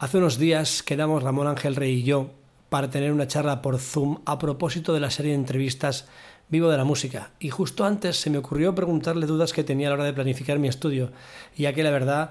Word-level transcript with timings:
Hace 0.00 0.16
unos 0.16 0.38
días 0.38 0.82
quedamos 0.82 1.22
Ramón 1.22 1.46
Ángel 1.46 1.76
Rey 1.76 1.96
y 1.96 2.02
yo 2.04 2.30
para 2.70 2.88
tener 2.88 3.12
una 3.12 3.28
charla 3.28 3.60
por 3.60 3.78
Zoom 3.78 4.20
a 4.24 4.38
propósito 4.38 4.94
de 4.94 5.00
la 5.00 5.10
serie 5.10 5.32
de 5.32 5.36
entrevistas 5.36 6.08
Vivo 6.48 6.70
de 6.70 6.78
la 6.78 6.84
Música. 6.84 7.32
Y 7.38 7.50
justo 7.50 7.84
antes 7.84 8.16
se 8.18 8.30
me 8.30 8.38
ocurrió 8.38 8.74
preguntarle 8.74 9.26
dudas 9.26 9.52
que 9.52 9.62
tenía 9.62 9.88
a 9.88 9.90
la 9.90 9.96
hora 9.96 10.04
de 10.04 10.14
planificar 10.14 10.58
mi 10.58 10.68
estudio, 10.68 11.12
ya 11.54 11.74
que 11.74 11.82
la 11.82 11.90
verdad 11.90 12.30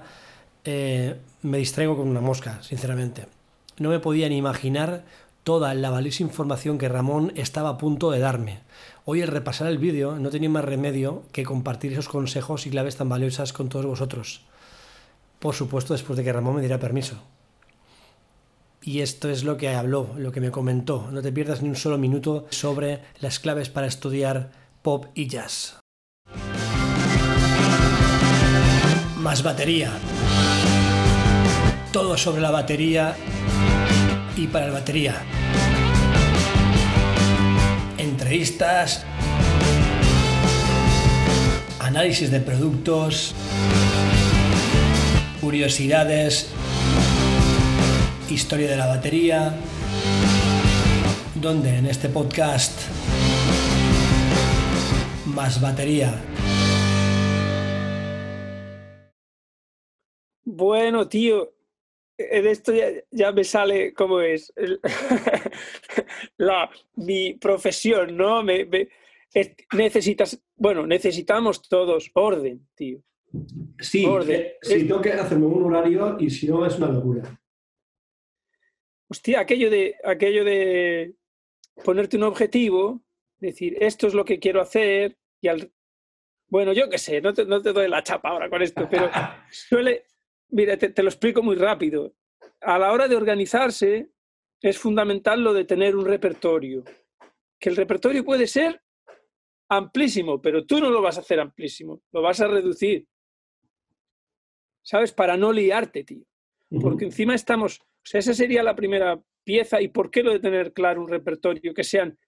eh, 0.64 1.20
me 1.42 1.58
distraigo 1.58 1.96
con 1.96 2.08
una 2.08 2.20
mosca, 2.20 2.60
sinceramente. 2.60 3.26
No 3.78 3.90
me 3.90 4.00
podía 4.00 4.28
ni 4.28 4.36
imaginar 4.36 5.04
toda 5.44 5.72
la 5.74 5.90
valiosa 5.90 6.24
información 6.24 6.76
que 6.76 6.88
Ramón 6.88 7.32
estaba 7.36 7.68
a 7.68 7.78
punto 7.78 8.10
de 8.10 8.18
darme. 8.18 8.58
Hoy 9.04 9.22
al 9.22 9.28
repasar 9.28 9.68
el 9.68 9.78
vídeo 9.78 10.16
no 10.16 10.30
tenía 10.30 10.50
más 10.50 10.64
remedio 10.64 11.22
que 11.30 11.44
compartir 11.44 11.92
esos 11.92 12.08
consejos 12.08 12.66
y 12.66 12.70
claves 12.70 12.96
tan 12.96 13.08
valiosas 13.08 13.52
con 13.52 13.68
todos 13.68 13.86
vosotros. 13.86 14.40
Por 15.38 15.54
supuesto, 15.54 15.92
después 15.92 16.16
de 16.16 16.24
que 16.24 16.32
Ramón 16.32 16.56
me 16.56 16.62
diera 16.62 16.80
permiso. 16.80 17.22
Y 18.82 19.00
esto 19.00 19.28
es 19.28 19.44
lo 19.44 19.58
que 19.58 19.68
habló, 19.68 20.14
lo 20.16 20.32
que 20.32 20.40
me 20.40 20.50
comentó. 20.50 21.08
No 21.12 21.20
te 21.20 21.32
pierdas 21.32 21.60
ni 21.60 21.68
un 21.68 21.76
solo 21.76 21.98
minuto 21.98 22.46
sobre 22.50 23.00
las 23.20 23.38
claves 23.38 23.68
para 23.68 23.86
estudiar 23.86 24.52
pop 24.82 25.06
y 25.14 25.26
jazz. 25.26 25.78
Más 29.18 29.42
batería. 29.42 29.92
Todo 31.92 32.16
sobre 32.16 32.40
la 32.40 32.50
batería 32.50 33.14
y 34.36 34.46
para 34.46 34.68
la 34.68 34.72
batería. 34.72 35.22
Entrevistas. 37.98 39.04
Análisis 41.80 42.30
de 42.30 42.40
productos. 42.40 43.34
Curiosidades 45.42 46.50
historia 48.30 48.70
de 48.70 48.76
la 48.76 48.86
batería, 48.86 49.54
donde 51.34 51.76
en 51.76 51.86
este 51.86 52.08
podcast 52.08 52.78
más 55.26 55.60
batería. 55.60 56.14
Bueno, 60.44 61.08
tío, 61.08 61.54
en 62.16 62.46
esto 62.46 62.72
ya, 63.10 63.32
me 63.32 63.44
sale 63.44 63.92
cómo 63.94 64.20
es 64.20 64.52
la, 66.36 66.70
mi 66.96 67.34
profesión, 67.34 68.16
¿no? 68.16 68.42
Me, 68.42 68.68
necesitas, 69.72 70.40
bueno, 70.56 70.86
necesitamos 70.86 71.62
todos 71.62 72.10
orden, 72.14 72.68
tío. 72.74 73.00
Sí, 73.78 74.04
orden. 74.06 74.48
si 74.62 74.86
tengo 74.86 75.00
que 75.00 75.12
hacerme 75.12 75.46
un 75.46 75.64
horario 75.64 76.16
y 76.18 76.30
si 76.30 76.48
no 76.48 76.66
es 76.66 76.76
una 76.76 76.88
locura 76.88 77.40
hostia, 79.10 79.40
aquello 79.40 79.68
de, 79.70 79.96
aquello 80.04 80.44
de 80.44 81.16
ponerte 81.84 82.16
un 82.16 82.22
objetivo, 82.22 83.02
decir, 83.38 83.76
esto 83.80 84.06
es 84.06 84.14
lo 84.14 84.24
que 84.24 84.38
quiero 84.38 84.60
hacer, 84.60 85.18
y 85.40 85.48
al... 85.48 85.72
Bueno, 86.48 86.72
yo 86.72 86.88
qué 86.88 86.98
sé, 86.98 87.20
no 87.20 87.32
te, 87.32 87.44
doy 87.44 87.88
la 87.88 88.02
chapa 88.02 88.30
ahora 88.30 88.48
con 88.48 88.62
esto, 88.62 88.88
pero 88.90 89.10
suele, 89.50 90.06
mira, 90.48 90.76
te, 90.76 91.02
lo 91.02 91.08
explico 91.08 91.42
muy 91.42 91.56
rápido. 91.56 92.14
A 92.60 92.78
la 92.78 92.92
hora 92.92 93.08
de 93.08 93.16
organizarse, 93.16 94.10
es 94.60 94.78
fundamental 94.78 95.42
lo 95.42 95.52
de 95.54 95.64
tener 95.64 95.96
un 95.96 96.04
repertorio. 96.04 96.84
Que 97.58 97.68
el 97.68 97.76
repertorio 97.76 98.24
puede 98.24 98.46
ser 98.46 98.82
amplísimo, 99.68 100.42
pero 100.42 100.66
tú 100.66 100.80
no 100.80 100.90
lo 100.90 101.00
vas 101.00 101.18
a 101.18 101.20
hacer 101.20 101.38
amplísimo, 101.38 102.02
lo 102.12 102.22
vas 102.22 102.40
a 102.40 102.48
reducir. 102.48 103.06
¿Sabes? 104.82 105.12
Para 105.12 105.36
no 105.36 105.52
liarte, 105.52 106.04
tío. 106.04 106.24
Porque 106.80 107.04
encima 107.04 107.34
estamos 107.34 107.80
o 108.02 108.06
sea, 108.06 108.20
esa 108.20 108.34
sería 108.34 108.62
la 108.62 108.74
primera 108.74 109.20
pieza. 109.44 109.80
¿Y 109.80 109.88
por 109.88 110.10
qué 110.10 110.22
lo 110.22 110.32
de 110.32 110.40
tener 110.40 110.72
claro 110.72 111.02
un 111.02 111.08
repertorio? 111.08 111.74
Que 111.74 111.84
sean 111.84 112.18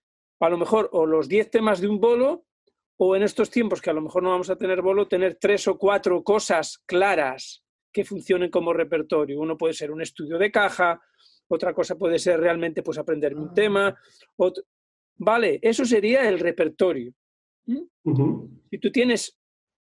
a 0.40 0.48
lo 0.48 0.58
mejor 0.58 0.88
o 0.92 1.06
los 1.06 1.28
10 1.28 1.50
temas 1.50 1.80
de 1.80 1.88
un 1.88 2.00
bolo 2.00 2.46
o 2.98 3.16
en 3.16 3.22
estos 3.22 3.50
tiempos 3.50 3.80
que 3.80 3.90
a 3.90 3.94
lo 3.94 4.02
mejor 4.02 4.22
no 4.22 4.30
vamos 4.30 4.50
a 4.50 4.56
tener 4.56 4.82
bolo, 4.82 5.08
tener 5.08 5.36
tres 5.36 5.66
o 5.68 5.78
cuatro 5.78 6.22
cosas 6.22 6.82
claras 6.86 7.64
que 7.92 8.04
funcionen 8.04 8.50
como 8.50 8.72
repertorio. 8.72 9.40
Uno 9.40 9.56
puede 9.56 9.74
ser 9.74 9.90
un 9.90 10.02
estudio 10.02 10.38
de 10.38 10.50
caja, 10.50 11.00
otra 11.48 11.74
cosa 11.74 11.96
puede 11.96 12.18
ser 12.18 12.40
realmente 12.40 12.82
pues 12.82 12.98
aprender 12.98 13.34
un 13.34 13.52
tema. 13.54 13.96
Vale, 15.16 15.58
eso 15.62 15.84
sería 15.84 16.28
el 16.28 16.38
repertorio. 16.38 17.12
Si 17.64 18.78
tú 18.78 18.90
tienes 18.90 19.38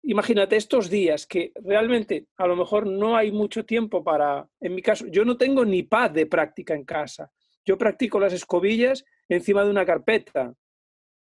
imagínate 0.09 0.57
estos 0.57 0.89
días 0.89 1.27
que 1.27 1.53
realmente 1.57 2.29
a 2.39 2.47
lo 2.47 2.57
mejor 2.57 2.87
no 2.87 3.15
hay 3.15 3.31
mucho 3.31 3.67
tiempo 3.67 4.03
para, 4.03 4.49
en 4.59 4.75
mi 4.75 4.81
caso, 4.81 5.07
yo 5.07 5.25
no 5.25 5.37
tengo 5.37 5.67
ni 5.67 5.83
pad 5.83 6.11
de 6.13 6.25
práctica 6.25 6.75
en 6.75 6.85
casa. 6.85 7.31
Yo 7.65 7.77
practico 7.77 8.19
las 8.19 8.33
escobillas 8.33 9.05
encima 9.29 9.63
de 9.63 9.71
una 9.71 9.85
carpeta. 9.85 10.55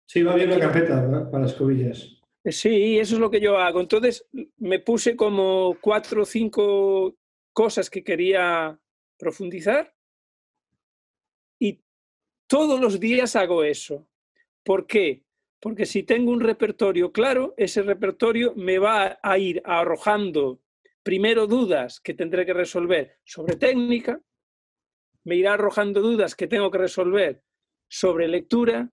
Sí, 0.05 0.25
va 0.25 0.35
bien 0.35 0.51
una 0.51 0.59
carpeta 0.59 1.29
para 1.31 1.45
las 1.45 1.53
escobillas. 1.53 2.21
Sí, 2.45 2.99
eso 2.99 3.15
es 3.15 3.21
lo 3.21 3.31
que 3.31 3.41
yo 3.41 3.57
hago. 3.57 3.81
Entonces 3.81 4.27
me 4.59 4.81
puse 4.81 5.15
como 5.15 5.77
cuatro 5.81 6.23
o 6.23 6.27
cinco 6.27 7.15
cosas 7.53 7.89
que 7.89 8.03
quería 8.03 8.77
profundizar 9.17 9.95
y 11.61 11.81
todos 12.49 12.81
los 12.81 12.99
días 12.99 13.37
hago 13.37 13.63
eso. 13.63 14.09
¿Por 14.65 14.89
qué? 14.89 15.23
Porque 15.63 15.87
si 15.87 16.03
tengo 16.03 16.33
un 16.33 16.41
repertorio 16.41 17.13
claro, 17.13 17.55
ese 17.57 17.83
repertorio 17.83 18.53
me 18.57 18.81
va 18.81 19.21
a 19.23 19.39
ir 19.39 19.63
arrojando 19.65 20.61
primero 21.05 21.47
dudas 21.47 22.01
que 22.01 22.15
tendré 22.15 22.45
que 22.45 22.53
resolver 22.53 23.21
sobre 23.23 23.55
técnica, 23.55 24.21
me 25.23 25.37
irá 25.37 25.55
arrojando 25.55 26.03
dudas 26.03 26.35
que 26.35 26.49
tengo 26.49 26.69
que 26.73 26.79
resolver 26.79 27.45
sobre 27.89 28.27
lectura 28.27 28.91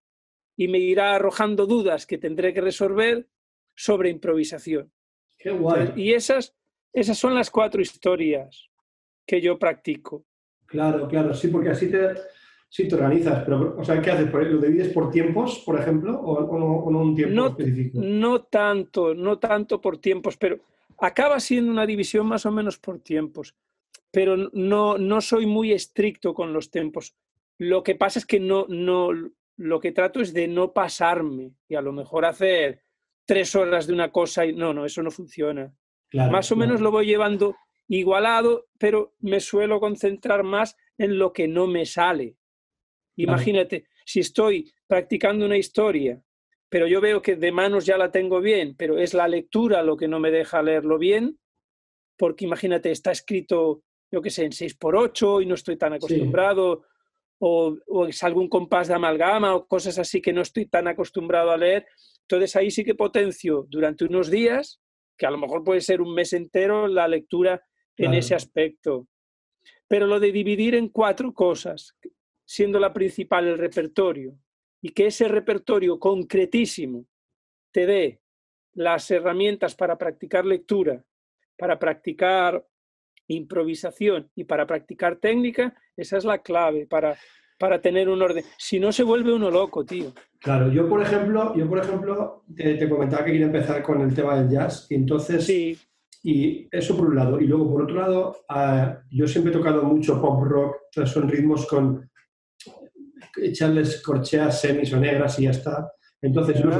y 0.56 0.68
me 0.68 0.78
irá 0.78 1.16
arrojando 1.16 1.66
dudas 1.66 2.06
que 2.06 2.20
tendré 2.20 2.54
que 2.54 2.62
resolver 2.62 3.28
sobre 3.76 4.12
improvisación. 4.12 4.94
Qué 5.40 5.50
guay. 5.50 5.94
y 5.96 6.14
esas, 6.14 6.56
esas 6.94 7.18
son 7.18 7.34
las 7.34 7.50
cuatro 7.50 7.82
historias 7.82 8.70
que 9.26 9.42
yo 9.42 9.58
practico. 9.58 10.28
Claro, 10.68 11.08
claro, 11.08 11.34
sí, 11.34 11.48
porque 11.48 11.70
así 11.70 11.90
te, 11.90 12.10
Sí, 12.72 12.88
te 12.88 12.96
organizas, 12.96 13.44
pero, 13.44 13.76
o 13.80 13.84
sea, 13.84 14.00
¿qué 14.00 14.12
haces? 14.12 14.32
¿Lo 14.32 14.62
divides 14.62 14.94
por 14.94 15.10
tiempos, 15.10 15.64
por 15.66 15.80
ejemplo, 15.80 16.20
o, 16.20 16.58
no, 16.92 17.00
un 17.00 17.16
tiempo 17.16 17.48
específico? 17.48 18.00
No 18.00 18.44
tanto, 18.44 19.16
no 19.16 19.40
tanto 19.40 19.82
por 19.82 19.98
tiempos, 19.98 20.38
pero 20.38 20.60
acaba 21.00 21.40
siendo 21.40 21.72
una 21.72 21.88
división 21.88 22.28
más 22.28 22.46
o 22.46 22.52
menos 22.52 22.78
por 22.78 23.00
tiempos, 23.00 23.56
pero 24.12 24.38
no, 24.54 25.00
no 25.00 25.20
soy 25.20 25.48
muy 25.48 25.72
estricto 25.72 26.36
con 26.36 26.54
los 26.54 26.70
tiempos. 26.70 27.16
Lo 27.58 27.82
que 27.84 27.96
pasa 27.96 28.20
es 28.20 28.28
que 28.28 28.40
no, 28.40 28.68
no, 28.70 29.10
lo 29.58 29.80
que 29.80 29.92
trato 29.92 30.22
es 30.22 30.32
de 30.32 30.48
no 30.48 30.72
pasarme 30.72 31.52
y 31.68 31.74
a 31.74 31.82
lo 31.82 31.92
mejor 31.92 32.26
hacer 32.26 32.84
tres 33.26 33.56
horas 33.56 33.88
de 33.88 33.94
una 33.94 34.12
cosa 34.12 34.46
y 34.46 34.54
no, 34.54 34.74
no, 34.74 34.86
eso 34.86 35.02
no 35.02 35.10
funciona. 35.10 35.74
más 36.14 36.52
o 36.52 36.56
menos 36.56 36.82
lo 36.82 36.92
voy 36.92 37.08
llevando 37.08 37.56
igualado, 37.88 38.68
pero 38.78 39.14
me 39.20 39.40
suelo 39.40 39.80
concentrar 39.80 40.44
más 40.44 40.78
en 40.98 41.18
lo 41.18 41.34
que 41.34 41.48
no 41.48 41.66
me 41.66 41.86
sale. 41.86 42.36
Imagínate, 43.24 43.86
si 44.06 44.22
estoy 44.22 44.72
practicando 44.88 45.46
una 45.46 45.58
historia, 45.58 46.22
pero 46.70 46.88
yo 46.88 47.02
veo 47.02 47.22
que 47.22 47.36
de 47.36 47.52
manos 47.52 47.86
ya 47.86 47.98
la 47.98 48.12
tengo 48.12 48.40
bien, 48.40 48.76
pero 48.78 48.98
es 48.98 49.14
la 49.14 49.28
lectura 49.28 49.84
lo 49.84 49.98
que 49.98 50.08
no 50.08 50.20
me 50.20 50.32
deja 50.32 50.62
leerlo 50.62 50.98
bien, 50.98 51.40
porque 52.18 52.46
imagínate, 52.46 52.92
está 52.92 53.12
escrito, 53.12 53.84
yo 54.12 54.22
qué 54.22 54.30
sé, 54.30 54.46
en 54.46 54.52
6x8 54.52 55.44
y 55.44 55.46
no 55.46 55.56
estoy 55.56 55.78
tan 55.78 55.94
acostumbrado, 55.94 56.84
o, 57.40 57.78
o, 57.88 58.08
es 58.08 58.22
algún 58.24 58.50
compás 58.50 58.90
de 58.90 58.94
amalgama 58.94 59.56
o 59.56 59.66
cosas 59.66 59.98
así 59.98 60.22
que 60.22 60.34
no 60.34 60.42
estoy 60.42 60.66
tan 60.66 60.88
acostumbrado 60.88 61.52
a 61.52 61.58
leer. 61.58 61.88
Entonces 62.22 62.56
ahí 62.56 62.70
sí 62.70 62.84
que 62.84 62.96
potencio 62.96 63.66
durante 63.70 64.06
unos 64.06 64.30
días, 64.30 64.82
que 65.18 65.26
a 65.26 65.32
lo 65.32 65.38
mejor 65.38 65.64
puede 65.64 65.82
ser 65.82 66.02
un 66.02 66.14
mes 66.14 66.34
entero, 66.34 66.88
la 66.88 67.08
lectura 67.08 67.64
en 67.98 68.14
ese 68.14 68.36
aspecto. 68.36 69.08
Pero 69.88 70.06
lo 70.06 70.20
de 70.20 70.32
dividir 70.32 70.76
en 70.76 70.90
cuatro 70.90 71.34
cosas, 71.34 71.96
siendo 72.50 72.80
la 72.80 72.92
principal 72.92 73.48
el 73.48 73.60
repertorio, 73.60 74.36
y 74.82 74.90
que 74.90 75.06
ese 75.06 75.28
repertorio 75.28 76.00
concretísimo 76.00 77.06
te 77.72 77.86
dé 77.86 78.22
las 78.74 79.12
herramientas 79.12 79.76
para 79.76 80.00
practicar 80.00 80.48
lectura, 80.48 81.04
para 81.56 81.78
practicar 81.78 82.66
improvisación 83.28 84.32
y 84.34 84.46
para 84.46 84.66
practicar 84.66 85.18
técnica, 85.18 85.76
esa 85.96 86.18
es 86.18 86.26
la 86.26 86.40
clave 86.40 86.88
para, 86.88 87.16
para 87.60 87.80
tener 87.82 88.10
un 88.10 88.20
orden. 88.20 88.44
Si 88.58 88.80
no, 88.80 88.92
se 88.92 89.04
vuelve 89.04 89.32
uno 89.32 89.52
loco, 89.52 89.86
tío. 89.86 90.12
Claro, 90.40 90.72
yo 90.72 90.90
por 90.90 91.04
ejemplo, 91.04 91.56
yo 91.56 91.70
por 91.70 91.78
ejemplo 91.78 92.46
te, 92.56 92.90
comentaba 92.90 93.26
que 93.26 93.34
quería 93.34 93.46
empezar 93.46 93.84
con 93.84 94.02
el 94.02 94.16
tema 94.16 94.40
del 94.40 94.50
jazz, 94.50 94.88
y 94.90 94.96
entonces, 94.96 95.46
sí. 95.46 95.78
y 96.24 96.68
eso 96.72 96.98
por 96.98 97.10
un 97.10 97.16
lado, 97.16 97.40
y 97.40 97.46
luego 97.46 97.72
por 97.72 97.84
otro 97.84 97.96
lado, 97.98 98.38
ah, 98.50 99.04
yo 99.12 99.28
siempre 99.28 99.52
he 99.52 99.56
tocado 99.56 99.84
mucho 99.84 100.20
pop 100.20 100.42
rock, 100.46 100.78
son 101.06 101.30
ritmos 101.30 101.68
con 101.68 102.10
echarles 103.38 104.02
corcheas 104.02 104.62
semis 104.62 104.94
o 104.94 105.00
negras 105.00 105.40
y 105.40 105.44
ya 105.44 105.52
está. 105.52 105.92
Entonces, 106.22 106.64
los, 106.64 106.76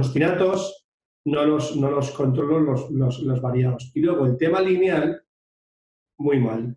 ostinatos 0.00 0.86
no 1.24 1.44
los, 1.44 1.76
no 1.76 1.90
los 1.90 2.10
controlo, 2.10 2.60
los, 2.60 2.90
los, 3.20 3.40
variados. 3.40 3.92
Y 3.94 4.00
luego 4.00 4.26
el 4.26 4.36
tema 4.36 4.60
lineal, 4.60 5.22
muy 6.18 6.40
mal. 6.40 6.76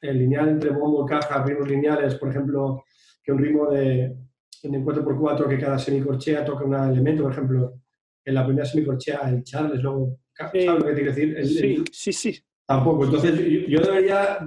el 0.00 0.18
lineal 0.18 0.48
entre 0.48 0.70
bombo 0.70 1.04
caja, 1.04 1.44
ritmos 1.44 1.68
lineales, 1.68 2.14
por 2.14 2.30
ejemplo, 2.30 2.84
que 3.22 3.32
un 3.32 3.38
ritmo 3.38 3.70
de 3.70 4.16
en 4.62 4.84
4x4 4.84 5.48
que 5.48 5.58
cada 5.58 5.78
semicorchea 5.78 6.44
toca 6.44 6.64
un 6.64 6.74
elemento, 6.74 7.22
por 7.22 7.32
ejemplo, 7.32 7.80
en 8.24 8.34
la 8.34 8.44
primera 8.44 8.66
semicorchea 8.66 9.30
el 9.30 9.42
Charles, 9.42 9.82
luego, 9.82 10.18
¿sabes 10.34 10.66
lo 10.66 10.84
que 10.84 10.92
te 10.92 11.02
quiero 11.02 11.14
decir? 11.14 11.46
sí, 11.46 11.84
sí, 11.90 12.12
sí. 12.12 12.44
Tampoco. 12.70 13.04
Entonces, 13.04 13.34
yo, 13.66 13.80
debería 13.80 14.38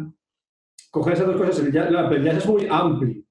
coger 0.89 1.13
esas 1.13 1.27
dos 1.27 1.35
cosas. 1.35 1.59
El 1.59 1.73
jazz, 1.73 1.89
el 1.89 2.23
jazz 2.23 2.37
es 2.37 2.45
muy 2.45 2.67
amplio. 2.69 3.21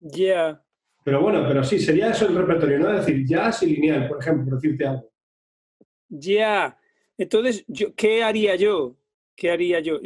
Ya. 0.00 0.62
Pero 1.04 1.22
bueno, 1.22 1.44
pero 1.46 1.64
sí, 1.64 1.78
sería 1.78 2.10
eso 2.10 2.26
el 2.26 2.36
repertorio, 2.36 2.78
¿no? 2.78 2.90
Es 2.92 3.06
decir, 3.06 3.26
jazz 3.26 3.62
y 3.62 3.74
lineal, 3.74 4.08
por 4.08 4.20
ejemplo, 4.20 4.44
por 4.44 4.54
decirte 4.60 4.86
algo. 4.86 5.10
Ya. 6.08 6.78
Entonces, 7.16 7.64
yo, 7.66 7.94
¿qué 7.94 8.22
haría 8.22 8.56
yo? 8.56 8.96
¿Qué 9.34 9.50
haría 9.50 9.80
yo? 9.80 10.00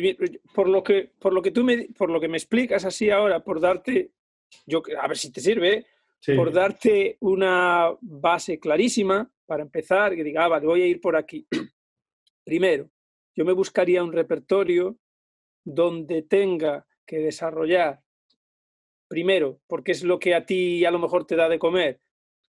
Por 0.55 0.69
lo 0.69 0.83
que, 0.83 1.11
por 1.19 1.33
lo 1.33 1.43
que 1.43 1.51
tú 1.51 1.65
me, 1.65 1.89
por 1.97 2.11
lo 2.11 2.21
que 2.21 2.29
me 2.29 2.37
explicas 2.37 2.85
así 2.85 3.11
ahora, 3.11 3.43
por 3.43 3.61
darte, 3.61 4.13
yo, 4.67 4.83
a 5.01 5.09
ver 5.09 5.17
si 5.17 5.33
te 5.33 5.41
sirve, 5.41 5.87
por 6.37 6.53
darte 6.53 7.17
una 7.21 7.91
base 8.01 8.61
clarísima 8.61 9.31
para 9.47 9.63
empezar, 9.63 10.15
que 10.15 10.25
diga, 10.25 10.45
ah, 10.45 10.49
vale, 10.49 10.67
voy 10.67 10.83
a 10.83 10.87
ir 10.87 11.01
por 11.01 11.17
aquí. 11.17 11.47
Primero, 12.45 12.91
yo 13.35 13.45
me 13.45 13.53
buscaría 13.53 14.05
un 14.05 14.13
repertorio 14.13 14.99
donde 15.65 16.23
tenga 16.23 16.87
que 17.07 17.19
desarrollar, 17.19 18.03
primero, 19.13 19.61
porque 19.67 19.93
es 19.93 20.05
lo 20.05 20.19
que 20.19 20.35
a 20.35 20.47
ti 20.47 20.87
a 20.87 20.91
lo 20.91 20.99
mejor 20.99 21.27
te 21.27 21.37
da 21.37 21.47
de 21.51 21.59
comer, 21.59 22.01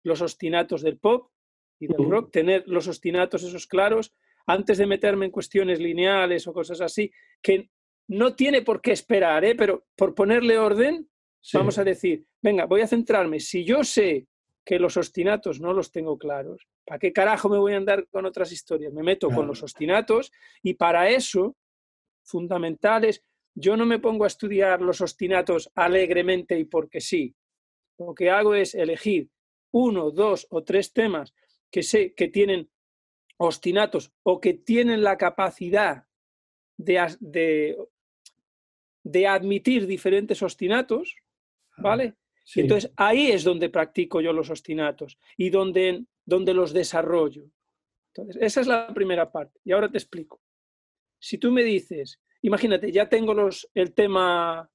los 0.02 0.20
ostinatos 0.22 0.82
del 0.82 0.99
pop 0.99 1.31
y 1.78 1.87
del 1.87 2.10
rock, 2.10 2.32
tener 2.32 2.64
los 2.66 2.88
ostinatos 2.88 3.44
esos 3.44 3.69
claros, 3.69 4.12
antes 4.44 4.76
de 4.76 4.87
meterme 4.87 5.26
en 5.26 5.31
cuestiones 5.31 5.78
lineales 5.78 6.49
o 6.49 6.52
cosas 6.52 6.81
así, 6.81 7.12
que 7.40 7.70
no 8.08 8.34
tiene 8.34 8.62
por 8.62 8.81
qué 8.81 8.90
esperar, 8.90 9.44
¿eh? 9.44 9.55
pero 9.55 9.87
por 9.94 10.16
ponerle 10.16 10.58
orden, 10.58 11.08
vamos 11.52 11.78
a 11.78 11.84
decir, 11.84 12.25
venga, 12.43 12.66
voy 12.66 12.81
a 12.81 12.88
centrarme, 12.88 13.38
si 13.38 13.64
yo 13.64 13.84
sé 13.84 14.26
que 14.64 14.81
los 14.81 14.96
ostinatos 14.96 15.61
no 15.61 15.72
los 15.72 15.93
tengo 15.93 16.19
claros, 16.19 16.66
¿para 16.84 16.99
qué 16.99 17.12
carajo 17.12 17.49
me 17.49 17.58
voy 17.58 17.75
a 17.75 17.76
andar 17.76 18.08
con 18.08 18.26
otras 18.26 18.50
historias? 18.50 18.93
Me 18.93 19.04
meto 19.04 19.31
con 19.31 19.46
los 19.46 19.62
ostinatos 19.62 20.32
y 20.61 20.75
para 20.75 21.08
eso, 21.08 21.54
fundamentales, 22.25 23.22
yo 23.60 23.76
no 23.76 23.84
me 23.87 23.99
pongo 23.99 24.25
a 24.25 24.28
estudiar 24.28 24.81
los 24.81 25.00
ostinatos 25.00 25.70
alegremente 25.75 26.58
y 26.58 26.64
porque 26.64 27.00
sí. 27.00 27.34
Lo 27.99 28.14
que 28.14 28.31
hago 28.31 28.55
es 28.55 28.75
elegir 28.75 29.28
uno, 29.72 30.12
dos 30.12 30.46
o 30.50 30.62
tres 30.62 30.93
temas 30.93 31.34
que 31.70 31.82
sé 31.82 32.14
que 32.14 32.28
tienen 32.28 32.70
ostinatos 33.37 34.12
o 34.22 34.40
que 34.40 34.55
tienen 34.55 35.02
la 35.02 35.19
capacidad 35.19 36.05
de, 36.76 37.16
de, 37.19 37.76
de 39.02 39.26
admitir 39.26 39.87
diferentes 39.87 40.40
ostinatos, 40.43 41.16
¿vale? 41.78 42.14
Entonces, 42.54 42.93
ahí 42.96 43.32
es 43.32 43.43
donde 43.43 43.69
practico 43.69 44.20
yo 44.20 44.32
los 44.32 44.50
ostinatos 44.50 45.19
y 45.37 45.50
donde, 45.50 46.04
donde 46.25 46.54
los 46.54 46.72
desarrollo. 46.72 47.50
Entonces, 48.14 48.40
esa 48.40 48.61
es 48.61 48.66
la 48.69 48.94
primera 48.94 49.31
parte. 49.31 49.61
Y 49.64 49.72
ahora 49.72 49.90
te 49.90 49.99
explico. 49.99 50.40
Si 51.19 51.38
tú 51.38 51.50
me 51.50 51.62
dices, 51.62 52.20
imagínate, 52.43 52.93
ya 52.93 53.08
tengo 53.08 53.35
los, 53.35 53.69
el, 53.75 53.94
tema, 53.94 54.70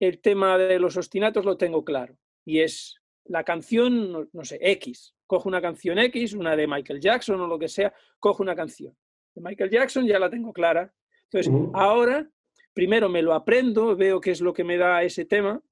el 0.00 0.20
tema 0.20 0.58
de 0.58 0.78
los 0.78 0.96
ostinatos, 0.96 1.44
lo 1.44 1.56
tengo 1.56 1.84
claro. 1.84 2.16
Y 2.44 2.60
es 2.60 3.00
la 3.24 3.44
canción, 3.44 4.28
no, 4.32 4.44
sé, 4.44 4.58
X. 4.60 5.14
Cojo 5.26 5.48
una 5.48 5.62
canción 5.62 5.98
X, 5.98 6.34
una 6.34 6.56
de 6.56 6.66
Michael 6.66 7.00
Jackson 7.00 7.40
o 7.40 7.46
lo 7.46 7.58
que 7.58 7.68
sea, 7.68 7.92
cojo 8.18 8.42
una 8.42 8.54
canción. 8.54 8.96
De 9.34 9.40
Michael 9.40 9.70
Jackson 9.70 10.06
ya 10.06 10.18
la 10.18 10.28
tengo 10.28 10.52
clara. 10.52 10.92
Entonces, 11.30 11.52
ahora, 11.72 12.28
primero 12.74 13.08
me 13.08 13.22
lo 13.22 13.32
aprendo, 13.32 13.96
veo 13.96 14.20
qué 14.20 14.32
es 14.32 14.40
lo 14.40 14.52
que 14.52 14.64
me 14.64 14.76
da 14.76 15.02
ese 15.02 15.24
tema 15.24 15.62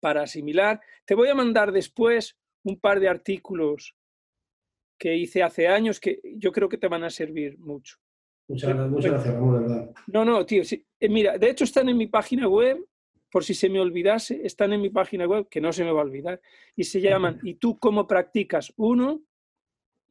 para 0.00 0.22
asimilar. 0.22 0.80
Te 1.04 1.14
voy 1.14 1.28
a 1.28 1.34
mandar 1.34 1.72
después 1.72 2.36
un 2.64 2.78
par 2.78 3.00
de 3.00 3.08
artículos 3.08 3.94
que 4.98 5.16
hice 5.16 5.42
hace 5.42 5.68
años 5.68 6.00
que 6.00 6.20
yo 6.36 6.52
creo 6.52 6.68
que 6.68 6.78
te 6.78 6.88
van 6.88 7.04
a 7.04 7.10
servir 7.10 7.58
mucho. 7.58 7.98
Muchas, 8.48 8.74
gracias, 8.74 9.34
Ramón, 9.34 9.60
verdad. 9.60 9.90
No, 10.06 10.24
no, 10.24 10.44
tío. 10.46 10.62
Eh, 10.62 11.08
mira, 11.08 11.38
de 11.38 11.50
hecho 11.50 11.64
están 11.64 11.88
en 11.88 11.96
mi 11.96 12.06
página 12.06 12.48
web, 12.48 12.84
por 13.30 13.44
si 13.44 13.54
se 13.54 13.68
me 13.68 13.78
olvidase, 13.78 14.40
están 14.44 14.72
en 14.72 14.80
mi 14.80 14.88
página 14.90 15.26
web, 15.26 15.48
que 15.48 15.60
no 15.60 15.72
se 15.72 15.84
me 15.84 15.92
va 15.92 16.00
a 16.00 16.04
olvidar, 16.04 16.40
y 16.74 16.84
se 16.84 17.00
llaman 17.00 17.38
¿Y 17.44 17.54
tú 17.54 17.78
cómo 17.78 18.06
practicas 18.06 18.72
uno? 18.76 19.22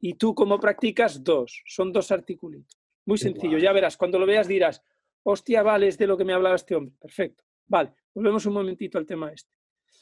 Y 0.00 0.14
tú 0.14 0.34
cómo 0.34 0.60
practicas 0.60 1.24
dos. 1.24 1.62
Son 1.66 1.92
dos 1.92 2.12
artículos. 2.12 2.62
Muy 3.04 3.18
sencillo, 3.18 3.58
ya 3.58 3.72
verás, 3.72 3.96
cuando 3.96 4.18
lo 4.18 4.26
veas 4.26 4.46
dirás, 4.46 4.82
hostia, 5.24 5.62
vale, 5.62 5.88
es 5.88 5.98
de 5.98 6.06
lo 6.06 6.16
que 6.16 6.24
me 6.24 6.32
hablaba 6.32 6.54
este 6.54 6.76
hombre. 6.76 6.94
Perfecto. 7.00 7.42
Vale, 7.66 7.92
volvemos 8.14 8.46
un 8.46 8.54
momentito 8.54 8.98
al 8.98 9.06
tema 9.06 9.32
este 9.32 9.58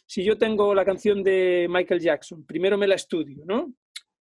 si 0.06 0.23
yo 0.23 0.38
tengo 0.38 0.75
la 0.75 0.85
canción 0.85 1.23
de 1.23 1.67
Michael 1.69 2.00
Jackson, 2.00 2.47
primero 2.47 2.79
me 2.79 2.87
la 2.87 2.94
estudio, 2.94 3.44
¿no? 3.44 3.75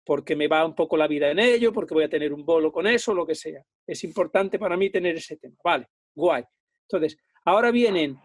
Porque 0.09 0.35
me 0.35 0.47
va 0.47 0.65
un 0.65 0.73
poco 0.73 0.97
la 0.97 1.05
vida 1.05 1.29
en 1.29 1.37
ello, 1.37 1.71
porque 1.71 1.93
voy 1.93 2.03
a 2.03 2.09
tener 2.09 2.33
un 2.33 2.43
bolo 2.43 2.71
con 2.71 2.87
eso, 2.87 3.13
lo 3.13 3.27
que 3.27 3.35
sea. 3.35 3.63
Es 3.85 4.03
importante 4.03 4.57
para 4.57 4.75
mí 4.75 4.89
tener 4.89 5.15
ese 5.15 5.37
tema. 5.37 5.55
Vale, 5.63 5.85
guay. 6.15 6.43
Entonces, 6.87 7.19
ahora 7.45 7.69
vienen, 7.69 8.17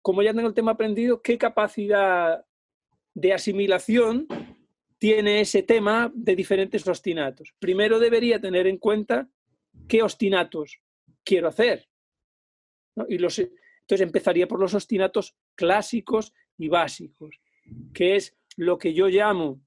como 0.00 0.22
ya 0.22 0.32
tengo 0.32 0.46
el 0.46 0.54
tema 0.54 0.70
aprendido, 0.70 1.22
¿qué 1.22 1.36
capacidad 1.36 2.46
de 3.12 3.32
asimilación 3.32 4.28
tiene 4.96 5.40
ese 5.40 5.64
tema 5.64 6.12
de 6.14 6.36
diferentes 6.36 6.86
ostinatos? 6.86 7.52
Primero 7.58 7.98
debería 7.98 8.40
tener 8.40 8.68
en 8.68 8.78
cuenta 8.78 9.28
qué 9.88 10.04
ostinatos 10.04 10.80
quiero 11.24 11.48
hacer. 11.48 11.88
Y 13.08 13.18
los, 13.18 13.40
entonces 13.40 14.06
empezaría 14.06 14.46
por 14.46 14.60
los 14.60 14.72
ostinatos 14.72 15.34
clásicos 15.56 16.32
y 16.56 16.68
básicos, 16.68 17.40
que 17.92 18.14
es 18.14 18.38
lo 18.56 18.78
que 18.78 18.94
yo 18.94 19.08
llamo 19.08 19.60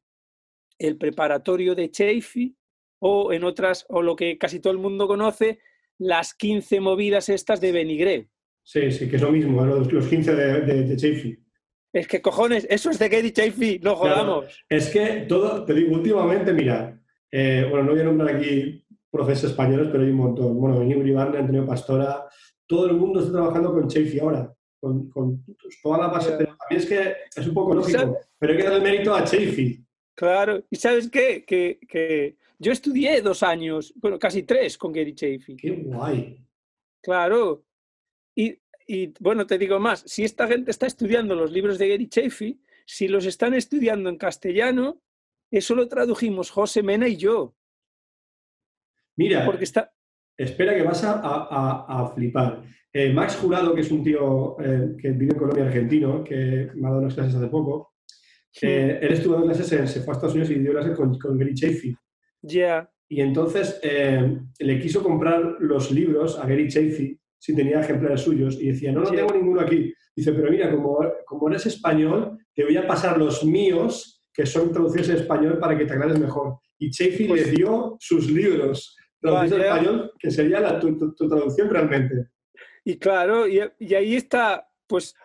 el 0.80 0.98
preparatorio 0.98 1.76
de 1.76 1.92
Chaffee 1.92 2.56
o 3.00 3.34
en 3.34 3.44
otras, 3.44 3.86
o 3.90 4.02
lo 4.02 4.16
que 4.16 4.38
casi 4.38 4.60
todo 4.60 4.72
el 4.72 4.80
mundo 4.80 5.08
conoce, 5.08 5.60
las 5.98 6.34
15 6.34 6.80
movidas 6.80 7.30
estas 7.30 7.60
de 7.60 7.72
Benigre. 7.72 8.30
Sí, 8.64 8.92
sí, 8.92 9.10
que 9.10 9.18
es 9.18 9.22
lo 9.22 9.32
mismo, 9.32 9.66
los, 9.66 10.08
15 10.08 10.36
de, 10.36 10.62
de, 10.62 11.38
Es 11.92 12.08
que 12.08 12.22
cojones, 12.22 12.66
eso 12.70 12.90
es 12.90 12.98
de 12.98 13.10
Gary 13.10 13.32
Chaffee, 13.32 13.80
no 13.84 13.96
jodamos. 13.96 14.64
es 14.70 14.90
que 14.90 15.26
todo, 15.28 15.66
te 15.66 15.74
digo, 15.74 15.94
últimamente, 15.94 16.54
mira, 16.54 16.98
eh, 17.30 17.68
bueno, 17.70 17.86
no 17.86 17.92
voy 17.92 18.02
a 18.02 18.04
nombrar 18.06 18.36
aquí 18.36 18.86
profesores 19.12 19.52
españoles, 19.52 19.90
pero 19.92 20.04
hay 20.04 20.10
un 20.10 20.18
montón. 20.18 20.60
Bueno, 20.60 20.80
Benigre 20.80 21.10
Ibarne, 21.10 21.40
Antonio 21.40 21.66
Pastora, 21.66 22.26
todo 22.66 22.86
el 22.86 22.94
mundo 22.94 23.20
está 23.20 23.34
trabajando 23.34 23.74
con 23.74 23.88
Chafee 23.88 24.22
ahora, 24.22 24.54
con, 24.80 25.12
toda 25.82 25.98
la 25.98 26.08
base. 26.08 26.34
Pero 26.38 26.56
también 26.56 26.82
es 26.82 26.86
que 26.86 27.16
es 27.36 27.48
un 27.48 27.54
poco 27.54 27.76
lógico, 27.76 28.18
pero 28.40 28.54
hay 28.54 28.58
que 28.60 28.64
dar 28.64 28.74
el 28.74 28.82
mérito 28.82 29.14
a 29.14 29.24
Chafee. 29.24 29.84
Claro, 30.16 30.64
y 30.70 30.76
¿sabes 30.76 31.10
qué? 31.10 31.44
Que, 31.46 32.38
yo 32.60 32.72
estudié 32.72 33.22
dos 33.22 33.44
años, 33.44 33.94
bueno, 33.98 34.18
casi 34.20 34.44
tres 34.44 34.78
con 34.78 34.94
Gary 34.94 35.14
Chafee. 35.14 35.58
¡Qué 35.58 35.72
guay! 35.72 36.38
Claro. 37.02 37.66
Y, 38.36 38.60
bueno, 39.20 39.48
te 39.48 39.58
digo 39.58 39.80
más, 39.80 40.04
si 40.06 40.24
esta 40.24 40.48
gente 40.48 40.70
está 40.70 40.86
estudiando 40.88 41.36
los 41.36 41.52
libros 41.52 41.78
de 41.78 41.90
Gary 41.90 42.08
Chafee, 42.08 42.60
si 42.86 43.08
los 43.08 43.26
están 43.26 43.54
estudiando 43.54 44.10
en 44.10 44.18
castellano, 44.18 45.02
eso 45.50 45.74
lo 45.74 45.88
tradujimos 45.88 46.52
José 46.52 46.84
Mena 46.84 47.08
y 47.08 47.16
yo. 47.16 47.56
Mira, 49.16 49.46
porque 49.46 49.64
está, 49.64 49.94
Espera 50.38 50.76
que 50.76 50.84
vas 50.84 51.04
a, 51.06 52.12
flipar. 52.16 52.64
Eh, 52.92 53.12
Max 53.12 53.36
Jurado, 53.36 53.74
que 53.74 53.82
es 53.82 53.92
un 53.92 54.04
tío 54.04 54.60
eh, 54.60 54.96
que 55.00 55.12
vive 55.12 55.34
en 55.34 55.40
Colombia, 55.40 55.66
argentino, 55.66 56.24
que 56.24 56.70
me 56.76 56.88
ha 56.88 56.90
dado 56.90 57.02
unas 57.02 57.14
clases 57.14 57.36
hace 57.36 57.48
poco, 57.48 57.93
eh, 58.62 59.00
él 59.02 59.14
estuvo 59.14 59.34
dando 59.34 59.48
clases, 59.48 59.92
se 59.92 60.02
fue 60.02 60.14
a 60.14 60.16
Estados 60.16 60.36
Unidos 60.36 60.52
y 60.52 60.60
dio 60.60 60.72
clases 60.72 60.96
con, 60.96 61.18
con 61.20 61.38
Gary 61.38 61.54
Chafee. 61.54 61.96
Ya. 62.42 62.90
Y 63.10 63.22
entonces 63.22 63.80
le 64.60 64.80
quiso 64.80 65.04
comprar 65.04 65.58
los 65.60 65.92
libros 65.92 66.40
a 66.40 66.48
Gary 66.48 66.68
Chafee 66.68 67.20
si 67.38 67.56
tenía 67.56 67.82
ejemplares 67.82 68.22
suyos 68.22 68.58
y 68.60 68.68
decía, 68.68 68.92
no, 68.92 69.02
no 69.02 69.12
tengo 69.12 69.34
ninguno 69.34 69.62
aquí. 69.62 69.94
Dice, 70.16 70.32
pero 70.32 70.50
mira, 70.50 70.72
como, 70.72 71.00
como 71.26 71.50
eres 71.50 71.66
español, 71.66 72.38
te 72.54 72.64
voy 72.64 72.78
a 72.78 72.88
pasar 72.88 73.18
los 73.18 73.44
míos 73.44 74.24
que 74.34 74.46
son 74.46 74.72
traducidos 74.72 75.10
en 75.10 75.16
español 75.18 75.60
para 75.60 75.78
que 75.78 75.86
te 75.86 75.94
aclares 75.94 76.20
mejor. 76.20 76.60
Y 76.80 76.90
Chafee 76.90 77.24
le 77.24 77.28
pues 77.28 77.52
dio 77.52 77.98
sus 78.00 78.32
libros 78.32 78.96
español, 79.22 80.12
que 80.20 80.32
sería 80.32 80.60
la, 80.60 80.80
tu, 80.80 81.14
traducción 81.16 81.70
realmente. 81.70 82.30
Y 82.84 82.98
claro, 82.98 83.48
y, 83.48 83.60
ahí 83.94 84.16
está, 84.16 84.68
pues, 84.88 85.16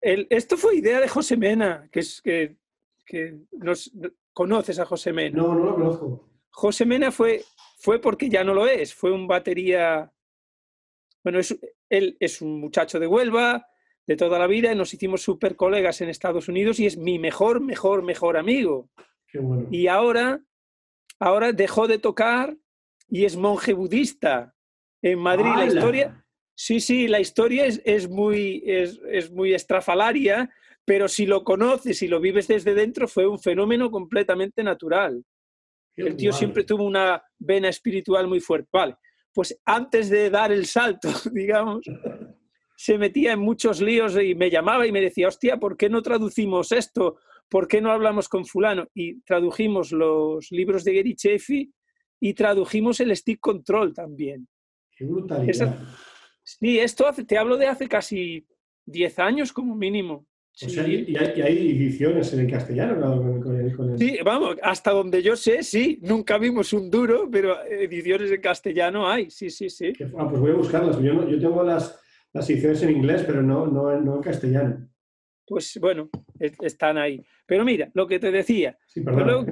el, 0.00 0.26
esto 0.30 0.56
fue 0.56 0.76
idea 0.76 1.00
de 1.00 1.08
José 1.08 1.36
Mena, 1.36 1.88
que 1.92 2.00
es 2.00 2.22
que, 2.22 2.56
que 3.04 3.38
nos, 3.52 3.92
conoces 4.32 4.78
a 4.78 4.86
José 4.86 5.12
Mena. 5.12 5.36
No, 5.36 5.54
no 5.54 5.64
lo 5.64 5.74
conozco. 5.74 6.28
José 6.50 6.84
Mena 6.84 7.10
fue, 7.10 7.44
fue 7.78 8.00
porque 8.00 8.28
ya 8.28 8.44
no 8.44 8.54
lo 8.54 8.66
es, 8.66 8.94
fue 8.94 9.12
un 9.12 9.26
batería, 9.26 10.12
bueno, 11.22 11.38
es, 11.38 11.58
él 11.88 12.16
es 12.20 12.42
un 12.42 12.60
muchacho 12.60 12.98
de 12.98 13.06
Huelva, 13.06 13.66
de 14.06 14.16
toda 14.16 14.38
la 14.38 14.46
vida, 14.46 14.72
y 14.72 14.76
nos 14.76 14.92
hicimos 14.92 15.22
súper 15.22 15.56
colegas 15.56 16.00
en 16.00 16.08
Estados 16.08 16.48
Unidos 16.48 16.80
y 16.80 16.86
es 16.86 16.96
mi 16.96 17.18
mejor, 17.18 17.60
mejor, 17.60 18.02
mejor 18.02 18.36
amigo. 18.36 18.90
Qué 19.26 19.38
bueno. 19.38 19.68
Y 19.70 19.86
ahora, 19.86 20.42
ahora 21.18 21.52
dejó 21.52 21.86
de 21.86 21.98
tocar 21.98 22.56
y 23.08 23.24
es 23.24 23.36
monje 23.36 23.72
budista. 23.72 24.54
En 25.02 25.18
Madrid 25.18 25.52
la 25.56 25.66
historia... 25.66 26.24
Sí, 26.62 26.78
sí, 26.78 27.08
la 27.08 27.20
historia 27.20 27.64
es, 27.64 27.80
es 27.86 28.06
muy, 28.10 28.62
es, 28.66 29.00
es, 29.08 29.30
muy 29.30 29.54
estrafalaria, 29.54 30.50
pero 30.84 31.08
si 31.08 31.24
lo 31.24 31.42
conoces 31.42 32.02
y 32.02 32.06
lo 32.06 32.20
vives 32.20 32.48
desde 32.48 32.74
dentro, 32.74 33.08
fue 33.08 33.26
un 33.26 33.38
fenómeno 33.38 33.90
completamente 33.90 34.62
natural. 34.62 35.24
Qué 35.96 36.02
el 36.02 36.16
tío 36.16 36.34
siempre 36.34 36.64
tuvo 36.64 36.84
una 36.84 37.22
vena 37.38 37.70
espiritual 37.70 38.28
muy 38.28 38.40
fuerte. 38.40 38.68
Vale, 38.70 38.96
pues 39.32 39.58
antes 39.64 40.10
de 40.10 40.28
dar 40.28 40.52
el 40.52 40.66
salto, 40.66 41.08
digamos, 41.32 41.80
se 42.76 42.98
metía 42.98 43.32
en 43.32 43.40
muchos 43.40 43.80
líos 43.80 44.18
y 44.22 44.34
me 44.34 44.50
llamaba 44.50 44.86
y 44.86 44.92
me 44.92 45.00
decía, 45.00 45.28
hostia, 45.28 45.56
¿por 45.56 45.78
qué 45.78 45.88
no 45.88 46.02
traducimos 46.02 46.72
esto? 46.72 47.20
¿Por 47.48 47.68
qué 47.68 47.80
no 47.80 47.90
hablamos 47.90 48.28
con 48.28 48.44
fulano? 48.44 48.86
Y 48.92 49.22
tradujimos 49.22 49.92
los 49.92 50.50
libros 50.50 50.84
de 50.84 50.94
Gary 50.94 51.16
Chaffee 51.16 51.70
y 52.20 52.34
tradujimos 52.34 53.00
el 53.00 53.16
stick 53.16 53.40
control 53.40 53.94
también. 53.94 54.46
Qué 54.94 55.06
brutalidad. 55.06 55.48
Esa, 55.48 55.78
sí, 56.58 56.78
esto 56.78 57.06
hace, 57.06 57.24
te 57.24 57.38
hablo 57.38 57.56
de 57.56 57.66
hace 57.66 57.88
casi 57.88 58.46
10 58.86 59.18
años 59.18 59.52
como 59.52 59.74
mínimo. 59.74 60.26
O 60.62 60.68
sea, 60.68 60.86
y, 60.86 61.16
hay, 61.16 61.32
y, 61.36 61.40
hay, 61.40 61.70
ediciones 61.70 62.32
en 62.34 62.40
el 62.40 62.50
castellano 62.50 62.96
¿no? 62.96 63.22
con, 63.22 63.40
con, 63.40 63.60
el, 63.60 63.74
con 63.74 63.92
el... 63.92 63.98
Sí, 63.98 64.18
vamos, 64.22 64.56
hasta 64.62 64.90
donde 64.90 65.22
yo 65.22 65.34
sé, 65.34 65.62
sí. 65.62 65.98
Nunca 66.02 66.36
vimos 66.38 66.72
un 66.72 66.90
duro, 66.90 67.28
pero 67.30 67.64
ediciones 67.64 68.30
en 68.30 68.40
castellano 68.40 69.08
hay, 69.08 69.30
sí, 69.30 69.48
sí, 69.48 69.70
sí. 69.70 69.92
Ah, 70.18 70.28
pues 70.28 70.40
voy 70.40 70.50
a 70.50 70.54
buscarlas. 70.54 71.00
Yo, 71.00 71.14
no, 71.14 71.28
yo 71.28 71.40
tengo 71.40 71.62
las, 71.62 71.98
las 72.32 72.50
ediciones 72.50 72.82
en 72.82 72.90
inglés, 72.90 73.24
pero 73.26 73.42
no, 73.42 73.66
no, 73.66 73.98
no 74.00 74.16
en 74.16 74.22
castellano. 74.22 74.88
Pues 75.46 75.78
bueno, 75.80 76.10
están 76.38 76.98
ahí. 76.98 77.24
Pero 77.46 77.64
mira, 77.64 77.90
lo 77.94 78.06
que 78.06 78.18
te 78.18 78.30
decía. 78.30 78.78
Sí, 78.86 79.02
luego, 79.02 79.46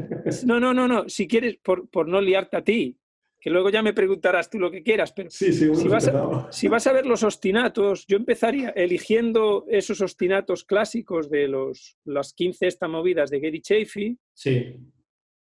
no, 0.45 0.61
no, 0.61 0.75
no, 0.75 0.87
no. 0.87 1.09
Si 1.09 1.27
quieres, 1.27 1.57
por, 1.57 1.89
por, 1.89 2.07
no 2.07 2.21
liarte 2.21 2.57
a 2.57 2.63
ti, 2.63 2.99
que 3.41 3.51
luego 3.51 3.71
ya 3.71 3.83
me 3.83 3.93
preguntarás 3.93 4.51
tú 4.51 4.59
lo 4.59 4.71
que 4.71 4.83
quieras, 4.83 5.13
pero 5.13 5.31
sí, 5.31 5.53
sí, 5.53 5.75
si, 5.75 5.89
vas 5.89 6.09
a, 6.09 6.51
si, 6.51 6.69
vas 6.69 6.87
a, 6.87 6.93
ver 6.93 7.07
los 7.07 7.23
ostinatos, 7.23 8.05
yo 8.07 8.17
empezaría 8.17 8.71
eligiendo 8.71 9.65
esos 9.69 10.01
ostinatos 10.01 10.65
clásicos 10.65 11.31
de 11.31 11.49
los, 11.49 11.97
las 12.05 12.33
15 12.33 12.67
esta 12.67 12.89
movidas 12.89 13.31
de 13.31 13.41
Gary 13.41 13.61
Chaffee. 13.61 14.17
Sí. 14.35 14.75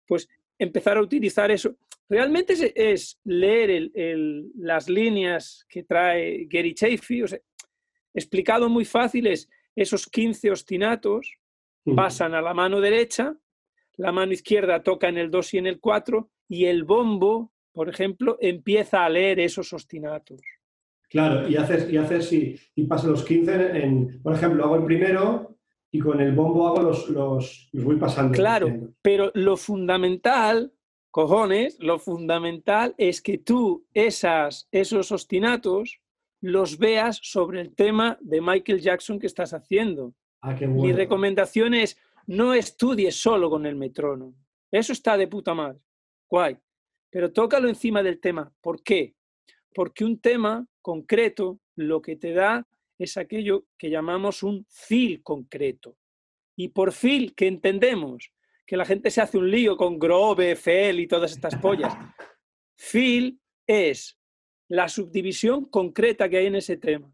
Pues 0.06 0.28
empezar 0.58 0.96
a 0.96 1.02
utilizar 1.02 1.50
eso. 1.50 1.76
Realmente 2.08 2.54
es, 2.54 2.72
es 2.74 3.20
leer 3.24 3.70
el, 3.70 3.92
el, 3.94 4.50
las 4.56 4.88
líneas 4.88 5.64
que 5.68 5.84
trae 5.84 6.46
Gary 6.48 6.74
Chaffee. 6.74 7.22
O 7.22 7.28
sea, 7.28 7.38
explicado 8.14 8.68
muy 8.68 8.84
fácil 8.84 9.26
es 9.26 9.48
esos 9.76 10.06
15 10.06 10.50
ostinatos 10.50 11.38
pasan 11.94 12.34
a 12.34 12.42
la 12.42 12.54
mano 12.54 12.80
derecha, 12.80 13.36
la 13.96 14.10
mano 14.10 14.32
izquierda 14.32 14.82
toca 14.82 15.08
en 15.08 15.18
el 15.18 15.30
2 15.30 15.54
y 15.54 15.58
en 15.58 15.66
el 15.66 15.78
4 15.78 16.30
y 16.48 16.64
el 16.64 16.84
bombo, 16.84 17.52
por 17.76 17.90
ejemplo, 17.90 18.38
empieza 18.40 19.04
a 19.04 19.10
leer 19.10 19.38
esos 19.38 19.70
ostinatos. 19.74 20.40
Claro, 21.10 21.46
y 21.46 21.56
haces, 21.56 21.92
y 21.92 21.98
haces 21.98 22.32
y, 22.32 22.58
y 22.74 22.84
pasa 22.84 23.06
los 23.06 23.22
15 23.22 23.52
en, 23.52 23.76
en, 23.76 24.22
por 24.22 24.32
ejemplo, 24.32 24.64
hago 24.64 24.76
el 24.76 24.84
primero 24.84 25.58
y 25.92 25.98
con 25.98 26.22
el 26.22 26.32
bombo 26.32 26.68
hago 26.68 26.80
los, 26.80 27.10
los, 27.10 27.68
los 27.74 27.84
voy 27.84 27.96
pasando. 27.96 28.32
Claro, 28.32 28.94
pero 29.02 29.30
lo 29.34 29.58
fundamental, 29.58 30.72
cojones, 31.10 31.76
lo 31.78 31.98
fundamental 31.98 32.94
es 32.96 33.20
que 33.20 33.36
tú 33.36 33.86
esas, 33.92 34.68
esos 34.72 35.12
ostinatos 35.12 36.00
los 36.40 36.78
veas 36.78 37.20
sobre 37.22 37.60
el 37.60 37.74
tema 37.74 38.16
de 38.22 38.40
Michael 38.40 38.80
Jackson 38.80 39.18
que 39.18 39.26
estás 39.26 39.52
haciendo. 39.52 40.14
Ah, 40.40 40.54
qué 40.54 40.66
bueno. 40.66 40.82
Mi 40.82 40.92
recomendación 40.94 41.74
es 41.74 41.98
no 42.26 42.54
estudies 42.54 43.20
solo 43.20 43.50
con 43.50 43.66
el 43.66 43.76
metrónomo. 43.76 44.34
Eso 44.72 44.94
está 44.94 45.18
de 45.18 45.28
puta 45.28 45.52
madre. 45.52 45.78
Guay. 46.30 46.56
Pero 47.16 47.32
tócalo 47.32 47.66
encima 47.70 48.02
del 48.02 48.20
tema. 48.20 48.52
¿Por 48.60 48.82
qué? 48.82 49.14
Porque 49.74 50.04
un 50.04 50.20
tema 50.20 50.66
concreto 50.82 51.60
lo 51.74 52.02
que 52.02 52.14
te 52.16 52.34
da 52.34 52.68
es 52.98 53.16
aquello 53.16 53.64
que 53.78 53.88
llamamos 53.88 54.42
un 54.42 54.66
feel 54.68 55.22
concreto. 55.22 55.96
Y 56.56 56.68
por 56.68 56.92
feel, 56.92 57.34
que 57.34 57.46
entendemos? 57.46 58.34
Que 58.66 58.76
la 58.76 58.84
gente 58.84 59.10
se 59.10 59.22
hace 59.22 59.38
un 59.38 59.50
lío 59.50 59.78
con 59.78 59.98
Grove, 59.98 60.56
Fel 60.56 61.00
y 61.00 61.06
todas 61.06 61.32
estas 61.32 61.56
pollas. 61.56 61.96
feel 62.76 63.40
es 63.66 64.18
la 64.68 64.86
subdivisión 64.86 65.64
concreta 65.70 66.28
que 66.28 66.36
hay 66.36 66.46
en 66.48 66.56
ese 66.56 66.76
tema, 66.76 67.10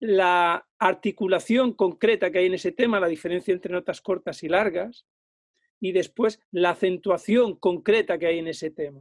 la 0.00 0.66
articulación 0.80 1.74
concreta 1.74 2.32
que 2.32 2.38
hay 2.38 2.46
en 2.46 2.54
ese 2.54 2.72
tema, 2.72 2.98
la 2.98 3.06
diferencia 3.06 3.54
entre 3.54 3.72
notas 3.72 4.00
cortas 4.00 4.42
y 4.42 4.48
largas, 4.48 5.06
y 5.84 5.92
después 5.92 6.40
la 6.50 6.70
acentuación 6.70 7.56
concreta 7.56 8.18
que 8.18 8.26
hay 8.26 8.38
en 8.38 8.48
ese 8.48 8.70
tema. 8.70 9.00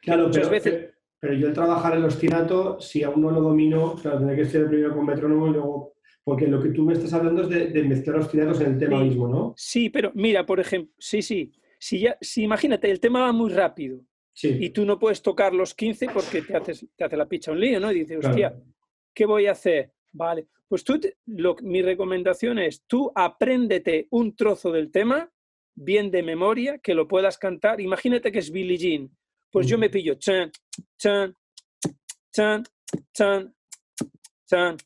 Claro, 0.00 0.24
muchas 0.24 0.48
pero, 0.48 0.50
veces... 0.50 0.94
pero 1.18 1.34
yo 1.34 1.48
el 1.48 1.52
trabajar 1.52 1.96
el 1.96 2.04
ostinato, 2.04 2.80
si 2.80 3.02
aún 3.02 3.22
no 3.22 3.30
lo 3.30 3.40
domino, 3.40 3.96
claro, 4.00 4.18
tendré 4.18 4.36
que 4.36 4.44
ser 4.44 4.68
primero 4.68 4.94
con 4.94 5.06
metrónomo 5.06 5.48
y 5.48 5.50
luego... 5.50 5.94
Porque 6.22 6.48
lo 6.48 6.60
que 6.60 6.70
tú 6.70 6.82
me 6.82 6.92
estás 6.92 7.12
hablando 7.12 7.42
es 7.42 7.48
de, 7.48 7.66
de 7.68 7.82
mezclar 7.84 8.18
ostinatos 8.18 8.60
en 8.60 8.72
el 8.72 8.78
tema 8.80 8.98
sí, 8.98 9.04
mismo, 9.04 9.28
¿no? 9.28 9.54
Sí, 9.56 9.90
pero 9.90 10.10
mira, 10.14 10.44
por 10.44 10.58
ejemplo, 10.58 10.92
sí, 10.98 11.22
sí. 11.22 11.52
Si, 11.78 12.00
ya, 12.00 12.18
si 12.20 12.42
imagínate, 12.42 12.90
el 12.90 12.98
tema 12.98 13.20
va 13.20 13.32
muy 13.32 13.50
rápido, 13.52 14.00
Sí. 14.32 14.54
Y 14.60 14.68
tú 14.70 14.84
no 14.84 14.98
puedes 14.98 15.22
tocar 15.22 15.54
los 15.54 15.72
15 15.74 16.08
porque 16.12 16.42
te, 16.42 16.54
haces, 16.56 16.84
te 16.94 17.04
hace 17.04 17.16
la 17.16 17.26
picha 17.26 17.52
un 17.52 17.60
lío, 17.60 17.80
¿no? 17.80 17.90
Y 17.90 18.00
dices, 18.00 18.18
hostia, 18.18 18.50
Claro. 18.50 18.64
¿qué 19.14 19.24
voy 19.24 19.46
a 19.46 19.52
hacer? 19.52 19.92
Vale, 20.12 20.48
pues 20.68 20.84
tú, 20.84 20.98
te- 21.00 21.16
lo, 21.26 21.56
mi 21.62 21.80
recomendación 21.80 22.58
es, 22.58 22.82
tú 22.86 23.10
apréndete 23.14 24.08
un 24.10 24.34
trozo 24.36 24.72
del 24.72 24.90
tema, 24.90 25.30
bien 25.76 26.10
de 26.10 26.22
memoria, 26.22 26.78
que 26.78 26.94
lo 26.94 27.06
puedas 27.06 27.38
cantar. 27.38 27.80
Imagínate 27.80 28.32
que 28.32 28.40
es 28.40 28.50
Billie 28.50 28.76
Jean. 28.78 29.10
Pues 29.50 29.66
yo 29.68 29.78
me 29.78 29.88
pillo 29.90 30.14
chan, 30.14 30.50
chan, 30.98 31.34
chan, 32.32 32.64
chan, 33.12 33.54
chan, 34.46 34.76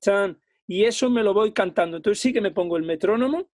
chan, 0.00 0.40
y 0.66 0.84
eso 0.84 1.08
me 1.08 1.22
lo 1.22 1.32
voy 1.32 1.52
cantando. 1.52 1.96
Entonces 1.96 2.20
sí 2.20 2.32
que 2.32 2.40
me 2.40 2.50
pongo 2.50 2.76
el 2.76 2.82
metrónomo, 2.84 3.50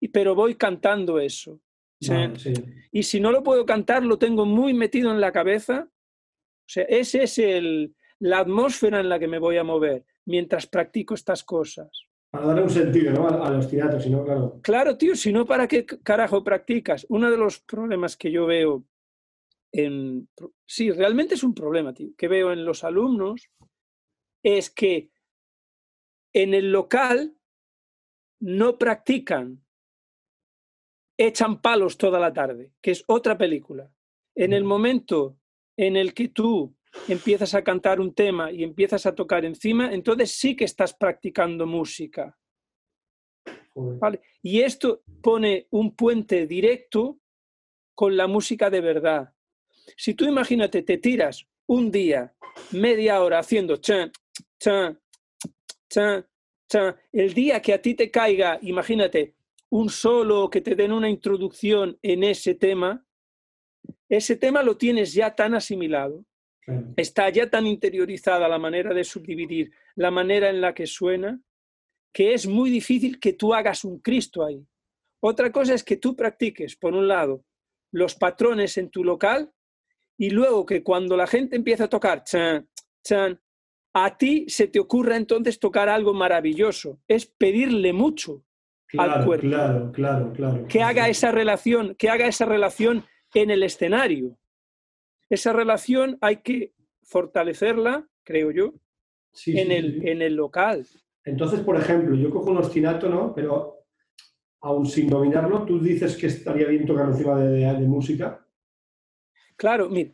y- 0.00 0.08
pero 0.08 0.34
voy 0.34 0.54
cantando 0.54 1.18
eso. 1.18 1.60
Chan, 2.00 2.38
sí. 2.38 2.52
y 2.92 3.02
si 3.02 3.20
no 3.20 3.32
lo 3.32 3.42
puedo 3.42 3.64
cantar, 3.64 4.04
lo 4.04 4.18
tengo 4.18 4.44
muy 4.44 4.74
metido 4.74 5.10
en 5.10 5.20
la 5.20 5.32
cabeza. 5.32 5.88
O 5.90 6.68
sea, 6.68 6.84
esa 6.84 7.22
es 7.22 7.38
el, 7.38 7.94
la 8.18 8.40
atmósfera 8.40 9.00
en 9.00 9.08
la 9.08 9.18
que 9.18 9.28
me 9.28 9.38
voy 9.38 9.56
a 9.56 9.64
mover 9.64 10.04
mientras 10.26 10.66
practico 10.66 11.14
estas 11.14 11.42
cosas. 11.44 11.88
Para 12.30 12.46
darle 12.46 12.62
un 12.62 12.70
sentido, 12.70 13.12
¿no? 13.12 13.28
Al, 13.28 13.42
al 13.42 13.56
ostinato, 13.56 14.00
si 14.00 14.10
no, 14.10 14.24
claro. 14.24 14.60
Claro, 14.62 14.96
tío, 14.96 15.14
si 15.14 15.32
no, 15.32 15.46
¿para 15.46 15.66
qué 15.66 15.86
carajo 15.86 16.42
practicas? 16.44 17.06
Uno 17.08 17.30
de 17.30 17.36
los 17.36 17.60
problemas 17.60 18.16
que 18.16 18.30
yo 18.30 18.46
veo 18.46 18.84
en... 19.72 20.28
Sí, 20.66 20.90
realmente 20.90 21.34
es 21.34 21.42
un 21.42 21.54
problema, 21.54 21.92
tío, 21.92 22.10
que 22.16 22.28
veo 22.28 22.52
en 22.52 22.64
los 22.64 22.84
alumnos 22.84 23.50
es 24.42 24.70
que 24.70 25.10
en 26.32 26.54
el 26.54 26.70
local 26.70 27.36
no 28.40 28.78
practican, 28.78 29.64
echan 31.18 31.60
palos 31.60 31.96
toda 31.96 32.20
la 32.20 32.32
tarde, 32.32 32.72
que 32.80 32.92
es 32.92 33.02
otra 33.06 33.36
película. 33.36 33.90
En 34.34 34.52
el 34.52 34.64
momento 34.64 35.38
en 35.76 35.96
el 35.96 36.14
que 36.14 36.28
tú 36.28 36.76
empiezas 37.08 37.54
a 37.54 37.62
cantar 37.62 38.00
un 38.00 38.14
tema 38.14 38.50
y 38.50 38.62
empiezas 38.62 39.06
a 39.06 39.14
tocar 39.14 39.44
encima, 39.44 39.92
entonces 39.92 40.32
sí 40.32 40.56
que 40.56 40.64
estás 40.64 40.94
practicando 40.94 41.66
música. 41.66 42.36
Y 44.42 44.60
esto 44.60 45.02
pone 45.22 45.66
un 45.70 45.94
puente 45.94 46.46
directo 46.46 47.18
con 47.94 48.16
la 48.16 48.26
música 48.26 48.70
de 48.70 48.80
verdad. 48.80 49.32
Si 49.96 50.14
tú 50.14 50.24
imagínate, 50.24 50.82
te 50.82 50.98
tiras 50.98 51.46
un 51.66 51.90
día, 51.90 52.34
media 52.72 53.22
hora 53.22 53.38
haciendo 53.38 53.76
chan, 53.76 54.10
chan, 54.58 54.98
chan, 55.88 56.26
chan, 56.68 56.96
el 57.12 57.34
día 57.34 57.60
que 57.60 57.74
a 57.74 57.82
ti 57.82 57.94
te 57.94 58.10
caiga, 58.10 58.58
imagínate, 58.62 59.34
un 59.70 59.90
solo 59.90 60.48
que 60.48 60.60
te 60.60 60.74
den 60.74 60.92
una 60.92 61.10
introducción 61.10 61.98
en 62.02 62.24
ese 62.24 62.54
tema, 62.54 63.04
ese 64.08 64.36
tema 64.36 64.62
lo 64.62 64.76
tienes 64.76 65.12
ya 65.12 65.34
tan 65.34 65.54
asimilado. 65.54 66.24
Está 66.96 67.28
ya 67.30 67.48
tan 67.48 67.66
interiorizada 67.66 68.48
la 68.48 68.58
manera 68.58 68.92
de 68.92 69.04
subdividir, 69.04 69.70
la 69.94 70.10
manera 70.10 70.50
en 70.50 70.60
la 70.60 70.74
que 70.74 70.86
suena, 70.86 71.40
que 72.12 72.34
es 72.34 72.46
muy 72.46 72.70
difícil 72.70 73.20
que 73.20 73.34
tú 73.34 73.54
hagas 73.54 73.84
un 73.84 74.00
Cristo 74.00 74.44
ahí. 74.44 74.66
Otra 75.20 75.52
cosa 75.52 75.74
es 75.74 75.84
que 75.84 75.96
tú 75.96 76.16
practiques, 76.16 76.76
por 76.76 76.94
un 76.94 77.08
lado, 77.08 77.44
los 77.92 78.14
patrones 78.14 78.76
en 78.78 78.90
tu 78.90 79.04
local 79.04 79.52
y 80.18 80.30
luego 80.30 80.64
que 80.66 80.82
cuando 80.82 81.16
la 81.16 81.26
gente 81.26 81.56
empieza 81.56 81.84
a 81.84 81.88
tocar 81.88 82.24
chan, 82.24 82.68
chan, 83.04 83.40
a 83.94 84.16
ti 84.16 84.44
se 84.48 84.66
te 84.68 84.78
ocurra 84.78 85.16
entonces 85.16 85.58
tocar 85.58 85.88
algo 85.88 86.12
maravilloso. 86.14 87.00
Es 87.08 87.26
pedirle 87.26 87.92
mucho 87.92 88.44
al 88.98 89.08
Claro, 89.10 89.24
cuerpo. 89.26 89.46
claro, 89.48 89.92
claro, 89.92 90.32
claro. 90.32 90.66
que 90.68 90.82
haga 90.82 91.08
esa 91.08 91.32
relación, 91.32 91.94
que 91.96 92.08
haga 92.08 92.26
esa 92.26 92.44
relación 92.44 93.04
en 93.34 93.50
el 93.50 93.62
escenario. 93.62 94.38
Esa 95.28 95.52
relación 95.52 96.18
hay 96.20 96.36
que 96.38 96.72
fortalecerla, 97.02 98.06
creo 98.24 98.50
yo, 98.50 98.74
Sí, 99.32 99.52
sí, 99.52 99.58
en, 99.58 99.70
el, 99.72 100.00
sí. 100.00 100.08
en 100.08 100.22
el 100.22 100.34
local. 100.34 100.86
Entonces, 101.24 101.60
por 101.60 101.76
ejemplo, 101.76 102.14
yo 102.14 102.30
cojo 102.30 102.50
un 102.50 102.58
ostinato, 102.58 103.08
¿no? 103.08 103.34
Pero 103.34 103.84
aún 104.60 104.86
sin 104.86 105.08
dominarlo, 105.10 105.64
tú 105.64 105.78
dices 105.80 106.16
que 106.16 106.26
estaría 106.28 106.68
bien 106.68 106.86
tocar 106.86 107.08
encima 107.08 107.38
de, 107.38 107.48
de- 107.50 107.72
de 107.80 107.86
música. 107.88 108.46
Claro, 109.56 109.88
mira, 109.88 110.12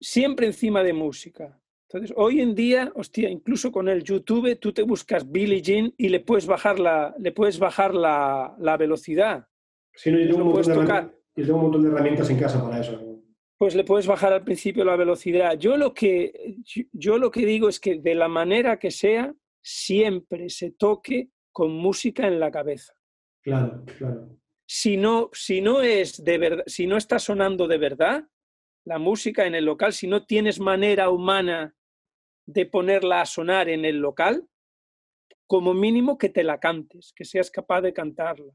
siempre 0.00 0.46
encima 0.46 0.82
de 0.82 0.92
música. 0.92 1.58
Entonces, 1.88 2.14
hoy 2.16 2.40
en 2.40 2.54
día, 2.54 2.90
hostia, 2.94 3.28
incluso 3.28 3.70
con 3.70 3.88
el 3.88 4.02
YouTube, 4.02 4.58
tú 4.58 4.72
te 4.72 4.82
buscas 4.82 5.30
Billie 5.30 5.60
Jean 5.60 5.92
y 5.96 6.08
le 6.08 6.20
puedes 6.20 6.46
bajar 6.46 6.78
la, 6.78 7.14
le 7.18 7.32
puedes 7.32 7.58
bajar 7.58 7.94
la, 7.94 8.54
la 8.58 8.76
velocidad. 8.76 9.46
Sí, 9.94 10.10
no, 10.10 10.18
yo, 10.18 10.36
tengo 10.36 10.44
un 10.54 10.62
tengo 11.34 11.54
un 11.56 11.62
montón 11.62 11.82
de 11.82 11.88
herramientas 11.90 12.30
en 12.30 12.38
casa 12.38 12.62
para 12.62 12.80
eso 12.80 13.11
pues 13.62 13.76
le 13.76 13.84
puedes 13.84 14.08
bajar 14.08 14.32
al 14.32 14.42
principio 14.42 14.84
la 14.84 14.96
velocidad. 14.96 15.56
Yo 15.56 15.76
lo 15.76 15.94
que, 15.94 16.56
yo 16.90 17.16
lo 17.16 17.30
que 17.30 17.46
digo 17.46 17.68
es 17.68 17.78
que 17.78 18.00
de 18.00 18.16
la 18.16 18.26
manera 18.26 18.76
que 18.76 18.90
sea, 18.90 19.32
siempre 19.62 20.50
se 20.50 20.72
toque 20.72 21.28
con 21.52 21.70
música 21.70 22.26
en 22.26 22.40
la 22.40 22.50
cabeza. 22.50 22.92
Claro, 23.40 23.84
claro. 23.96 24.36
Si 24.66 24.96
no, 24.96 25.30
si 25.32 25.60
no 25.60 25.80
es 25.80 26.24
de 26.24 26.38
verdad, 26.38 26.64
si 26.66 26.88
no 26.88 26.96
está 26.96 27.20
sonando 27.20 27.68
de 27.68 27.78
verdad 27.78 28.24
la 28.84 28.98
música 28.98 29.46
en 29.46 29.54
el 29.54 29.64
local, 29.64 29.92
si 29.92 30.08
no 30.08 30.26
tienes 30.26 30.58
manera 30.58 31.08
humana 31.10 31.72
de 32.44 32.66
ponerla 32.66 33.20
a 33.20 33.26
sonar 33.26 33.68
en 33.68 33.84
el 33.84 33.98
local, 33.98 34.44
como 35.46 35.72
mínimo 35.72 36.18
que 36.18 36.30
te 36.30 36.42
la 36.42 36.58
cantes, 36.58 37.12
que 37.14 37.24
seas 37.24 37.48
capaz 37.48 37.82
de 37.82 37.92
cantarla. 37.92 38.52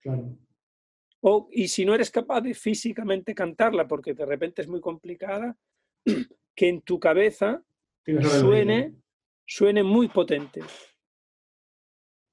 Claro. 0.00 0.34
O, 1.22 1.48
y 1.50 1.68
si 1.68 1.84
no 1.84 1.94
eres 1.94 2.10
capaz 2.10 2.40
de 2.40 2.54
físicamente 2.54 3.34
cantarla, 3.34 3.86
porque 3.86 4.14
de 4.14 4.24
repente 4.24 4.62
es 4.62 4.68
muy 4.68 4.80
complicada, 4.80 5.56
que 6.54 6.68
en 6.68 6.80
tu 6.82 6.98
cabeza 6.98 7.62
suene, 8.04 8.94
suene 9.46 9.82
muy 9.82 10.08
potente. 10.08 10.62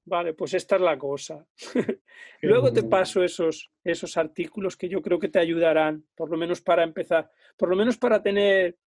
Vale, 0.04 0.32
pues 0.32 0.54
esta 0.54 0.76
es 0.76 0.82
la 0.82 0.98
cosa. 0.98 1.46
Luego 2.40 2.72
te 2.72 2.82
paso 2.82 3.22
esos, 3.22 3.70
esos 3.84 4.16
artículos 4.16 4.74
que 4.74 4.88
yo 4.88 5.02
creo 5.02 5.18
que 5.18 5.28
te 5.28 5.38
ayudarán, 5.38 6.06
por 6.14 6.30
lo 6.30 6.38
menos 6.38 6.62
para 6.62 6.82
empezar, 6.82 7.30
por 7.58 7.68
lo 7.68 7.76
menos 7.76 7.98
para 7.98 8.22
tener 8.22 8.78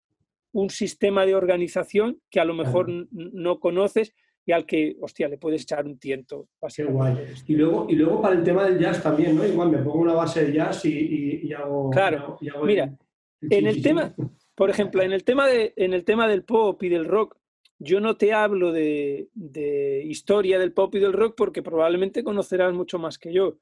un 0.50 0.68
sistema 0.68 1.24
de 1.24 1.36
organización 1.36 2.20
que 2.28 2.40
a 2.40 2.44
lo 2.44 2.54
mejor 2.54 2.88
no 2.88 3.60
conoces 3.60 4.14
y 4.44 4.52
al 4.52 4.66
que, 4.66 4.96
hostia, 5.00 5.28
le 5.28 5.38
puedes 5.38 5.62
echar 5.62 5.86
un 5.86 5.98
tiento. 5.98 6.48
Qué 6.74 6.84
guay. 6.84 7.16
Y 7.46 7.54
luego, 7.54 7.86
y 7.88 7.94
luego 7.94 8.20
para 8.20 8.34
el 8.34 8.42
tema 8.42 8.64
del 8.64 8.78
jazz 8.78 9.02
también, 9.02 9.36
¿no? 9.36 9.46
Igual 9.46 9.70
me 9.70 9.78
pongo 9.78 10.00
una 10.00 10.14
base 10.14 10.44
de 10.46 10.52
jazz 10.52 10.84
y, 10.84 11.52
hago... 11.52 11.90
Claro, 11.90 12.38
mira, 12.64 12.96
en 13.40 13.66
el 13.66 13.82
tema, 13.82 14.14
por 14.54 14.70
ejemplo, 14.70 15.02
en 15.02 15.12
el 15.12 15.24
tema, 15.24 15.46
de, 15.46 15.72
en 15.76 15.94
el 15.94 16.04
tema 16.04 16.26
del 16.26 16.44
pop 16.44 16.82
y 16.82 16.88
del 16.88 17.04
rock, 17.04 17.36
yo 17.78 18.00
no 18.00 18.16
te 18.16 18.32
hablo 18.32 18.72
de, 18.72 19.28
de 19.34 20.04
historia 20.04 20.58
del 20.58 20.72
pop 20.72 20.94
y 20.94 21.00
del 21.00 21.12
rock 21.12 21.34
porque 21.36 21.62
probablemente 21.62 22.22
conocerás 22.22 22.72
mucho 22.72 22.98
más 22.98 23.18
que 23.18 23.32
yo. 23.32 23.58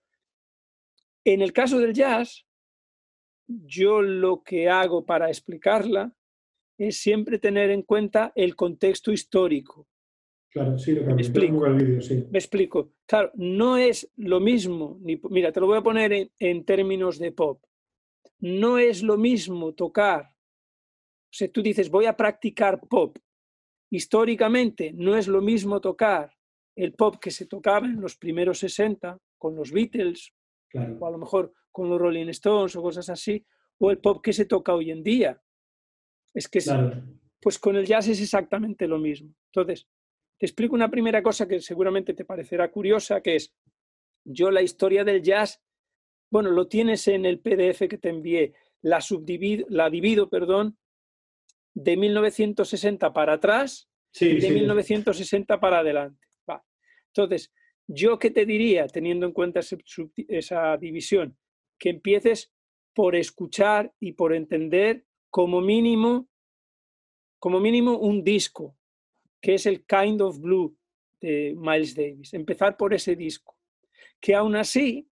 En 1.25 1.43
el 1.43 1.53
caso 1.53 1.79
del 1.79 1.95
jazz, 1.95 2.47
yo 3.47 4.01
lo 4.03 4.43
que 4.43 4.69
hago 4.69 5.05
para 5.05 5.29
explicarla 5.29 6.15
es 6.79 6.99
siempre 6.99 7.39
tener 7.39 7.71
en 7.71 7.83
cuenta 7.83 8.33
el 8.35 8.57
contexto 8.57 9.13
histórico. 9.13 9.87
Claro, 10.51 10.79
sí, 10.79 10.93
lo 10.93 11.07
que 11.07 11.15
me 11.15 11.23
explico. 11.23 11.67
El 11.67 12.03
sí. 12.03 12.27
Me 12.31 12.39
explico. 12.39 12.93
Claro, 13.07 13.31
no 13.35 13.77
es 13.77 14.11
lo 14.17 14.41
mismo, 14.41 14.99
ni, 15.01 15.21
mira, 15.31 15.53
te 15.53 15.61
lo 15.61 15.67
voy 15.67 15.79
a 15.79 15.83
poner 15.83 16.13
en, 16.13 16.31
en, 16.39 16.65
términos 16.65 17.19
de 17.19 17.31
pop. 17.31 17.65
No 18.41 18.79
es 18.79 19.03
lo 19.03 19.17
mismo 19.17 19.75
tocar, 19.75 20.35
o 21.31 21.33
sea, 21.33 21.51
tú 21.51 21.63
dices, 21.63 21.89
voy 21.89 22.07
a 22.07 22.17
practicar 22.17 22.81
pop. 22.89 23.17
Históricamente 23.91 24.93
no 24.93 25.17
es 25.17 25.29
lo 25.29 25.41
mismo 25.41 25.81
tocar 25.81 26.33
el 26.75 26.95
pop 26.95 27.17
que 27.21 27.31
se 27.31 27.47
tocaba 27.47 27.87
en 27.87 28.01
los 28.01 28.17
primeros 28.17 28.59
60 28.59 29.17
con 29.39 29.55
los 29.55 29.71
Beatles, 29.71 30.33
claro. 30.69 30.97
o 30.99 31.07
a 31.07 31.11
lo 31.11 31.19
mejor 31.19 31.53
con 31.71 31.89
los 31.89 32.01
Rolling 32.01 32.29
Stones 32.29 32.75
o 32.75 32.83
cosas 32.83 33.09
así, 33.09 33.45
o 33.79 33.91
el 33.91 33.99
pop 33.99 34.23
que 34.23 34.33
se 34.33 34.47
toca 34.47 34.75
hoy 34.75 34.91
en 34.91 35.03
día. 35.03 35.41
Es 36.35 36.49
que, 36.49 36.61
claro. 36.61 37.03
pues 37.41 37.59
con 37.59 37.77
el 37.77 37.87
jazz 37.87 38.09
es 38.09 38.21
exactamente 38.21 38.89
lo 38.89 38.99
mismo. 38.99 39.35
Entonces, 39.53 39.89
te 40.41 40.47
explico 40.47 40.75
una 40.75 40.91
primera 40.91 41.23
cosa 41.23 41.47
que 41.47 41.61
seguramente 41.61 42.15
te 42.15 42.25
parecerá 42.25 42.71
curiosa, 42.71 43.21
que 43.21 43.37
es, 43.37 43.55
yo 44.25 44.51
la 44.51 44.63
historia 44.63 45.05
del 45.05 45.23
jazz, 45.23 45.63
bueno, 46.33 46.51
lo 46.51 46.67
tienes 46.67 47.07
en 47.09 47.27
el 47.27 47.41
PDF 47.41 47.87
que 47.87 47.99
te 47.99 48.09
envié, 48.09 48.55
la, 48.81 49.03
subdivido, 49.03 49.67
la 49.69 49.91
divido, 49.91 50.31
perdón, 50.31 50.79
de 51.75 51.95
1960 51.95 53.13
para 53.13 53.35
atrás 53.35 53.91
sí, 54.13 54.29
y 54.29 54.35
de 54.37 54.49
sí. 54.49 54.55
1960 54.55 55.61
para 55.61 55.81
adelante. 55.81 56.27
Va. 56.49 56.65
Entonces, 57.09 57.53
yo 57.87 58.19
qué 58.19 58.31
te 58.31 58.47
diría, 58.47 58.87
teniendo 58.87 59.27
en 59.27 59.33
cuenta 59.33 59.61
ese, 59.61 59.77
esa 60.27 60.75
división, 60.79 61.37
que 61.79 61.91
empieces 61.91 62.51
por 62.95 63.15
escuchar 63.15 63.93
y 64.01 64.13
por 64.13 64.33
entender 64.33 65.05
como 65.29 65.61
mínimo, 65.61 66.31
como 67.39 67.61
mínimo 67.61 67.99
un 67.99 68.25
disco, 68.25 68.80
que 69.41 69.55
es 69.55 69.67
el 69.67 69.85
Kind 69.85 70.21
of 70.21 70.39
Blue 70.39 70.77
de 71.21 71.55
Miles 71.57 71.95
Davis. 71.95 72.35
Empezar 72.35 72.77
por 72.77 72.95
ese 72.95 73.17
disco. 73.17 73.57
Que 74.21 74.35
aún 74.35 74.57
así, 74.57 75.09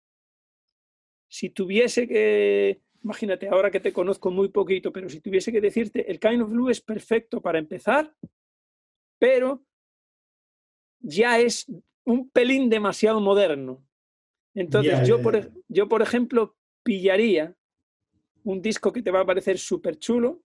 si 1.29 1.49
tuviese 1.49 2.07
que, 2.07 2.81
imagínate, 3.03 3.47
ahora 3.47 3.71
que 3.71 3.79
te 3.79 3.93
conozco 3.93 4.31
muy 4.31 4.49
poquito, 4.49 4.91
pero 4.91 5.09
si 5.09 5.21
tuviese 5.21 5.51
que 5.51 5.61
decirte, 5.61 6.09
el 6.09 6.19
Kind 6.19 6.41
of 6.41 6.49
Blue 6.49 6.69
es 6.69 6.81
perfecto 6.81 7.41
para 7.41 7.59
empezar, 7.59 8.13
pero 9.19 9.65
ya 10.99 11.39
es 11.39 11.71
un 12.05 12.29
pelín 12.29 12.69
demasiado 12.69 13.19
moderno. 13.21 13.85
Entonces, 14.53 14.93
yeah, 14.93 15.03
yo, 15.03 15.15
yeah, 15.17 15.23
por, 15.23 15.51
yo, 15.67 15.87
por 15.87 16.01
ejemplo, 16.01 16.57
pillaría 16.83 17.55
un 18.43 18.61
disco 18.61 18.91
que 18.91 19.03
te 19.03 19.11
va 19.11 19.21
a 19.21 19.25
parecer 19.25 19.57
súper 19.57 19.99
chulo, 19.99 20.41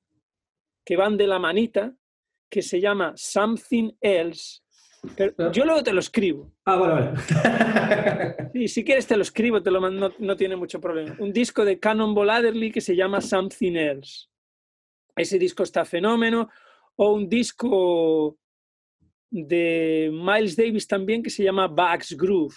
que 0.85 0.97
van 0.97 1.17
de 1.17 1.27
la 1.27 1.39
manita, 1.39 1.97
que 2.53 2.61
se 2.61 2.83
llama 2.83 3.15
Something 3.17 3.93
Else. 3.99 4.61
Pero 5.17 5.51
yo 5.51 5.65
luego 5.65 5.83
te 5.83 5.95
lo 5.95 6.01
escribo. 6.01 6.53
Ah, 6.67 6.77
bueno, 6.77 6.95
vale. 6.95 8.51
sí, 8.53 8.69
si 8.69 8.85
quieres 8.85 9.07
te 9.07 9.17
lo 9.17 9.23
escribo, 9.23 9.63
te 9.63 9.71
lo 9.71 9.81
mando, 9.81 10.11
no, 10.11 10.15
no, 10.19 10.37
tiene 10.37 10.55
mucho 10.55 10.79
problema. 10.79 11.17
Un 11.19 11.33
disco 11.33 11.65
de 11.65 11.81
Cannonball 11.81 12.29
Adderley 12.29 12.71
que 12.71 12.83
se 12.83 12.95
llama 12.95 13.23
Something 13.23 13.73
Else. 13.77 14.27
Ese 15.17 15.39
disco 15.39 15.63
está 15.63 15.87
fenómeno. 15.87 16.51
O 16.97 17.15
un 17.15 17.27
disco 17.27 18.37
de 19.31 20.11
Miles 20.13 20.55
Davis 20.55 20.87
también 20.87 21.23
que 21.23 21.31
se 21.31 21.43
llama 21.43 21.69
Bags 21.69 22.15
Groove, 22.15 22.55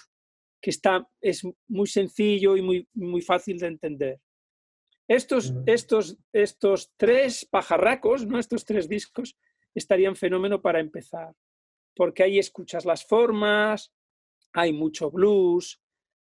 que 0.60 0.70
está, 0.70 1.08
es 1.22 1.42
muy 1.68 1.86
sencillo 1.86 2.54
y 2.54 2.60
muy, 2.60 2.86
muy 2.92 3.22
fácil 3.22 3.58
de 3.58 3.68
entender. 3.68 4.20
Estos, 5.08 5.54
estos, 5.64 6.18
estos 6.34 6.92
tres 6.98 7.46
pajarracos, 7.46 8.26
¿no? 8.26 8.38
estos 8.38 8.66
tres 8.66 8.88
discos, 8.88 9.38
estarían 9.78 10.16
fenómeno 10.16 10.60
para 10.60 10.80
empezar, 10.80 11.34
porque 11.94 12.22
ahí 12.22 12.38
escuchas 12.38 12.84
las 12.84 13.04
formas, 13.06 13.92
hay 14.52 14.72
mucho 14.72 15.10
blues, 15.10 15.80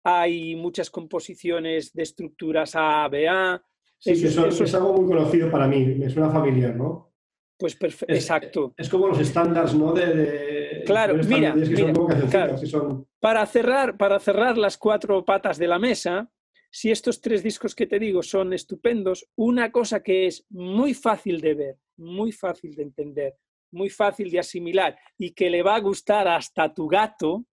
hay 0.05 0.55
muchas 0.57 0.90
composiciones 0.90 1.92
de 1.92 2.03
estructuras 2.03 2.72
A, 2.74 3.09
B, 3.09 3.29
A. 3.29 3.62
Sí, 3.98 4.12
eso, 4.12 4.26
eso, 4.26 4.46
eso, 4.46 4.64
es 4.64 4.74
algo 4.74 4.94
muy 4.94 5.07
conocido 5.07 5.50
para 5.50 5.66
mí, 5.66 5.85
me 5.85 6.09
suena 6.09 6.31
familiar, 6.31 6.74
¿no? 6.76 7.11
Pues 7.59 7.76
es, 7.81 8.03
exacto. 8.09 8.72
Es 8.76 8.88
como 8.88 9.07
los 9.09 9.20
estándares, 9.20 9.74
¿no? 9.74 9.92
De, 9.92 10.07
de 10.07 10.85
claro, 10.87 11.18
de 11.18 11.24
mira, 11.24 11.53
que 11.53 11.61
mira 11.61 11.94
son 11.94 12.31
claro. 12.31 12.57
que 12.59 12.66
son... 12.66 13.07
Para, 13.20 13.44
cerrar, 13.44 13.98
para 13.98 14.18
cerrar 14.18 14.57
las 14.57 14.79
cuatro 14.79 15.22
patas 15.26 15.59
de 15.59 15.68
la 15.68 15.79
mesa, 15.79 16.31
si 16.70 16.90
estos 16.90 17.20
tres 17.20 17.42
discos 17.42 17.74
que 17.74 17.87
te 17.87 17.98
digo 17.98 18.22
son 18.22 18.55
estupendos, 18.55 19.29
una 19.37 19.70
cosa 19.70 20.03
que 20.03 20.26
es 20.26 20.46
muy 20.48 20.94
fácil 20.94 21.42
de 21.42 21.55
ver, 21.55 21.79
muy 22.01 22.33
fácil 22.33 22.75
de 22.75 22.83
entender, 22.83 23.37
muy 23.73 23.91
fácil 23.91 24.31
de 24.31 24.41
asimilar 24.41 24.99
y 25.19 25.33
que 25.33 25.51
le 25.51 25.63
va 25.63 25.77
a 25.77 25.81
gustar 25.81 26.27
hasta 26.27 26.73
tu 26.75 26.89
gato, 26.89 27.45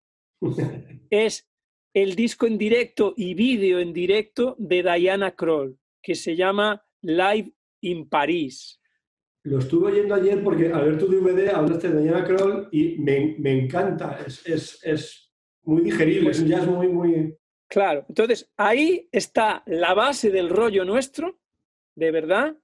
es 1.09 1.47
el 1.93 2.15
disco 2.15 2.47
en 2.47 2.57
directo 2.57 3.13
y 3.15 3.33
vídeo 3.33 3.79
en 3.79 3.93
directo 3.93 4.55
de 4.57 4.83
Diana 4.83 5.35
Kroll, 5.35 5.77
que 6.01 6.15
se 6.15 6.35
llama 6.35 6.83
Live 7.01 7.51
in 7.81 8.07
París. 8.07 8.79
Lo 9.43 9.59
estuve 9.59 9.91
oyendo 9.91 10.15
ayer 10.15 10.43
porque 10.43 10.67
al 10.71 10.85
ver 10.85 10.97
tu 10.97 11.07
DVD 11.07 11.49
hablaste 11.49 11.89
de 11.89 12.03
Diana 12.03 12.23
Kroll 12.25 12.67
y 12.71 12.97
me, 12.97 13.35
me 13.39 13.63
encanta, 13.63 14.19
es, 14.25 14.45
es, 14.45 14.79
es, 14.83 15.23
muy 15.63 15.81
digerible, 15.81 16.31
es 16.31 16.39
un 16.39 16.47
jazz 16.47 16.65
muy, 16.65 16.87
muy... 16.87 17.37
Claro, 17.69 18.05
entonces 18.07 18.49
ahí 18.55 19.09
está 19.11 19.63
la 19.65 19.93
base 19.93 20.31
del 20.31 20.49
rollo 20.49 20.85
nuestro, 20.85 21.39
de 21.95 22.11
verdad, 22.11 22.57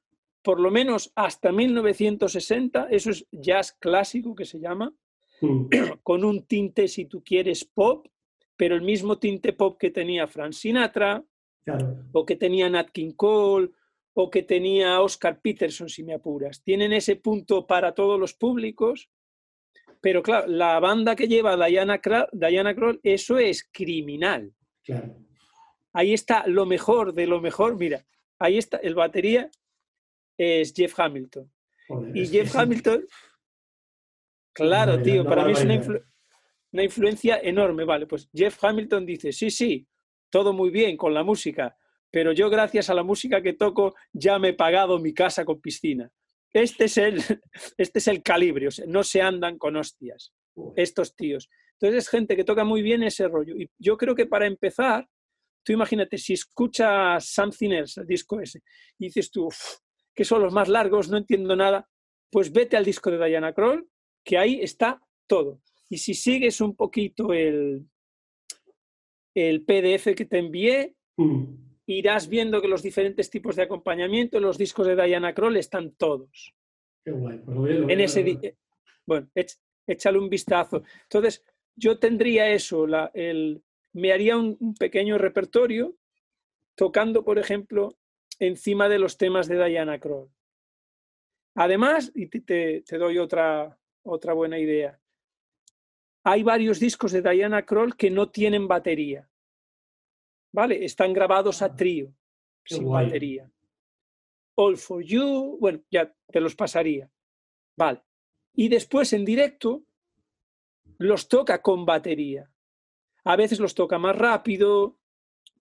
por 0.44 0.60
lo 0.60 0.70
menos 0.70 1.12
hasta 1.16 1.52
1960, 1.52 2.88
eso 2.92 3.10
es 3.12 3.26
jazz 3.32 3.72
clásico 3.80 4.36
que 4.36 4.46
se 4.46 4.60
llama, 4.60 4.94
mm. 5.42 5.68
con 6.04 6.24
un 6.24 6.46
tinte, 6.46 6.88
si 6.88 7.06
tú 7.06 7.24
quieres, 7.24 7.64
pop, 7.64 8.08
pero 8.58 8.76
el 8.76 8.82
mismo 8.82 9.18
tinte 9.18 9.54
pop 9.54 9.78
que 9.80 9.90
tenía 9.90 10.28
Frank 10.28 10.52
Sinatra, 10.52 11.24
claro. 11.64 12.04
o 12.12 12.26
que 12.26 12.36
tenía 12.36 12.70
Nat 12.70 12.90
King 12.92 13.14
Cole, 13.16 13.72
o 14.14 14.30
que 14.30 14.44
tenía 14.44 15.02
Oscar 15.02 15.42
Peterson, 15.42 15.90
si 15.90 16.04
me 16.04 16.14
apuras. 16.14 16.62
Tienen 16.62 16.94
ese 16.94 17.16
punto 17.16 17.66
para 17.66 17.94
todos 17.94 18.20
los 18.20 18.34
públicos, 18.34 19.10
pero 20.02 20.22
claro, 20.22 20.48
la 20.48 20.80
banda 20.80 21.16
que 21.16 21.28
lleva 21.28 21.56
Diana, 21.56 22.02
Diana 22.34 22.76
Kroll, 22.76 23.00
eso 23.02 23.40
es 23.40 23.68
criminal. 23.72 24.54
Claro. 24.84 25.16
Ahí 25.94 26.14
está 26.14 26.46
lo 26.48 26.66
mejor 26.66 27.14
de 27.14 27.28
lo 27.28 27.40
mejor. 27.40 27.78
Mira, 27.78 28.06
ahí 28.38 28.58
está 28.58 28.78
el 28.78 28.96
batería 28.96 29.50
es 30.38 30.74
Jeff 30.74 31.00
Hamilton. 31.00 31.52
y 32.14 32.28
Jeff 32.28 32.56
Hamilton, 32.56 33.06
claro, 34.54 35.02
tío, 35.02 35.26
para 35.26 35.46
mí 35.46 35.54
es 35.54 35.64
una, 35.64 35.82
una 36.72 36.84
influencia 36.84 37.40
enorme. 37.42 37.86
Vale, 37.86 38.08
pues 38.08 38.30
Jeff 38.34 38.64
Hamilton 38.64 39.06
dice, 39.06 39.32
sí, 39.32 39.50
sí, 39.50 39.88
todo 40.30 40.54
muy 40.54 40.72
bien 40.72 40.98
con 40.98 41.14
la 41.14 41.24
música, 41.24 41.78
pero 42.12 42.32
yo 42.32 42.50
gracias 42.50 42.90
a 42.90 42.94
la 42.94 43.04
música 43.04 43.42
que 43.42 43.54
toco 43.54 43.96
ya 44.12 44.40
me 44.40 44.50
he 44.50 44.54
pagado 44.54 45.00
mi 45.00 45.14
casa 45.14 45.46
con 45.46 45.62
piscina. 45.62 46.12
Este 46.54 46.86
es 46.86 46.98
el, 46.98 47.18
este 47.78 48.00
es 48.00 48.08
el 48.08 48.22
calibre, 48.22 48.70
no 48.88 49.04
se 49.04 49.22
andan 49.22 49.58
con 49.58 49.76
hostias, 49.76 50.34
estos 50.76 51.16
tíos. 51.16 51.50
Entonces 51.74 52.06
es 52.06 52.10
gente 52.10 52.36
que 52.36 52.44
toca 52.44 52.64
muy 52.64 52.82
bien 52.82 53.04
ese 53.04 53.28
rollo. 53.28 53.56
Y 53.56 53.70
yo 53.78 53.98
creo 53.98 54.16
que 54.16 54.26
para 54.26 54.46
empezar, 54.46 55.08
tú 55.64 55.74
imagínate, 55.74 56.18
si 56.18 56.34
escuchas 56.34 57.26
Something 57.26 57.72
Else, 57.72 58.02
el 58.02 58.08
disco 58.08 58.40
ese, 58.40 58.62
y 59.00 59.06
dices 59.06 59.32
tú, 59.32 59.50
que 60.16 60.26
son 60.26 60.42
los 60.42 60.54
más 60.54 60.70
largos, 60.70 61.10
no 61.10 61.18
entiendo 61.18 61.56
nada, 61.56 61.90
pues 62.32 62.52
vete 62.52 62.78
al 62.78 62.86
disco 62.86 63.12
de 63.12 63.24
Diana 63.26 63.54
Kroll, 63.54 63.88
que 64.24 64.38
ahí 64.38 64.60
está 64.62 65.02
todo. 65.28 65.62
Y 65.90 65.98
si 65.98 66.14
sigues 66.14 66.62
un 66.62 66.76
poquito 66.76 67.34
el, 67.34 67.86
el 69.36 69.64
PDF 69.64 70.16
que 70.16 70.26
te 70.26 70.40
envié, 70.40 70.96
mm. 71.18 71.44
irás 71.88 72.28
viendo 72.28 72.62
que 72.62 72.68
los 72.68 72.82
diferentes 72.82 73.30
tipos 73.30 73.56
de 73.56 73.64
acompañamiento, 73.64 74.40
los 74.40 74.58
discos 74.58 74.88
de 74.88 74.96
Diana 74.96 75.34
Kroll 75.34 75.58
están 75.58 75.92
todos. 75.92 76.54
Qué 77.04 77.12
guay. 77.12 77.40
Pues 77.40 77.90
en 77.90 78.00
ese, 78.00 78.58
bueno, 79.06 79.30
échale 79.86 80.18
un 80.18 80.30
vistazo. 80.30 80.84
Entonces, 81.04 81.44
yo 81.76 82.00
tendría 82.00 82.50
eso, 82.50 82.88
la, 82.88 83.12
el, 83.14 83.64
me 83.94 84.12
haría 84.12 84.38
un, 84.38 84.76
pequeño 84.76 85.18
repertorio 85.18 85.96
tocando, 86.76 87.24
por 87.24 87.38
ejemplo, 87.38 87.98
encima 88.48 88.90
de 88.90 89.00
los 89.00 89.18
temas 89.18 89.48
de 89.48 89.64
Diana 89.64 90.00
Kroll. 90.00 90.30
Además, 91.56 92.12
y 92.16 92.28
te, 92.28 92.82
te 92.82 92.98
doy 92.98 93.18
otra, 93.20 93.78
otra 94.04 94.34
buena 94.34 94.58
idea, 94.58 95.00
hay 96.24 96.42
varios 96.44 96.80
discos 96.80 97.12
de 97.12 97.22
Diana 97.22 97.66
Kroll 97.66 97.96
que 97.96 98.10
no 98.10 98.30
tienen 98.30 98.68
batería. 98.68 99.30
¿Vale? 100.54 100.86
Están 100.86 101.14
grabados 101.14 101.62
a 101.62 101.76
trío, 101.76 102.14
sin 102.64 102.90
batería. 102.90 103.52
All 104.56 104.78
for 104.78 105.04
You, 105.04 105.58
bueno, 105.60 105.84
ya 105.90 106.14
te 106.28 106.40
los 106.40 106.56
pasaría. 106.56 107.10
Vale. 107.76 108.04
Y 108.56 108.70
después 108.70 109.12
en 109.14 109.26
directo 109.26 109.84
los 111.00 111.28
toca 111.28 111.62
con 111.62 111.86
batería. 111.86 112.50
A 113.26 113.36
veces 113.36 113.60
los 113.60 113.74
toca 113.74 113.98
más 113.98 114.16
rápido, 114.16 114.98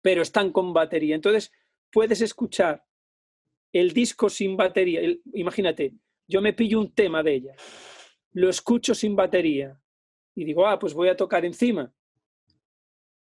pero 0.01 0.21
están 0.21 0.51
con 0.51 0.73
batería. 0.73 1.15
Entonces 1.15 1.51
puedes 1.91 2.21
escuchar 2.21 2.83
el 3.73 3.93
disco 3.93 4.29
sin 4.29 4.57
batería. 4.57 5.01
imagínate, 5.33 5.93
yo 6.27 6.41
me 6.41 6.53
pillo 6.53 6.79
un 6.79 6.93
tema 6.93 7.23
de 7.23 7.33
ella, 7.33 7.55
lo 8.33 8.49
escucho 8.49 8.95
sin 8.95 9.15
batería, 9.15 9.79
y 10.35 10.45
digo, 10.45 10.67
ah, 10.67 10.79
pues 10.79 10.93
voy 10.93 11.09
a 11.09 11.15
tocar 11.15 11.45
encima. 11.45 11.93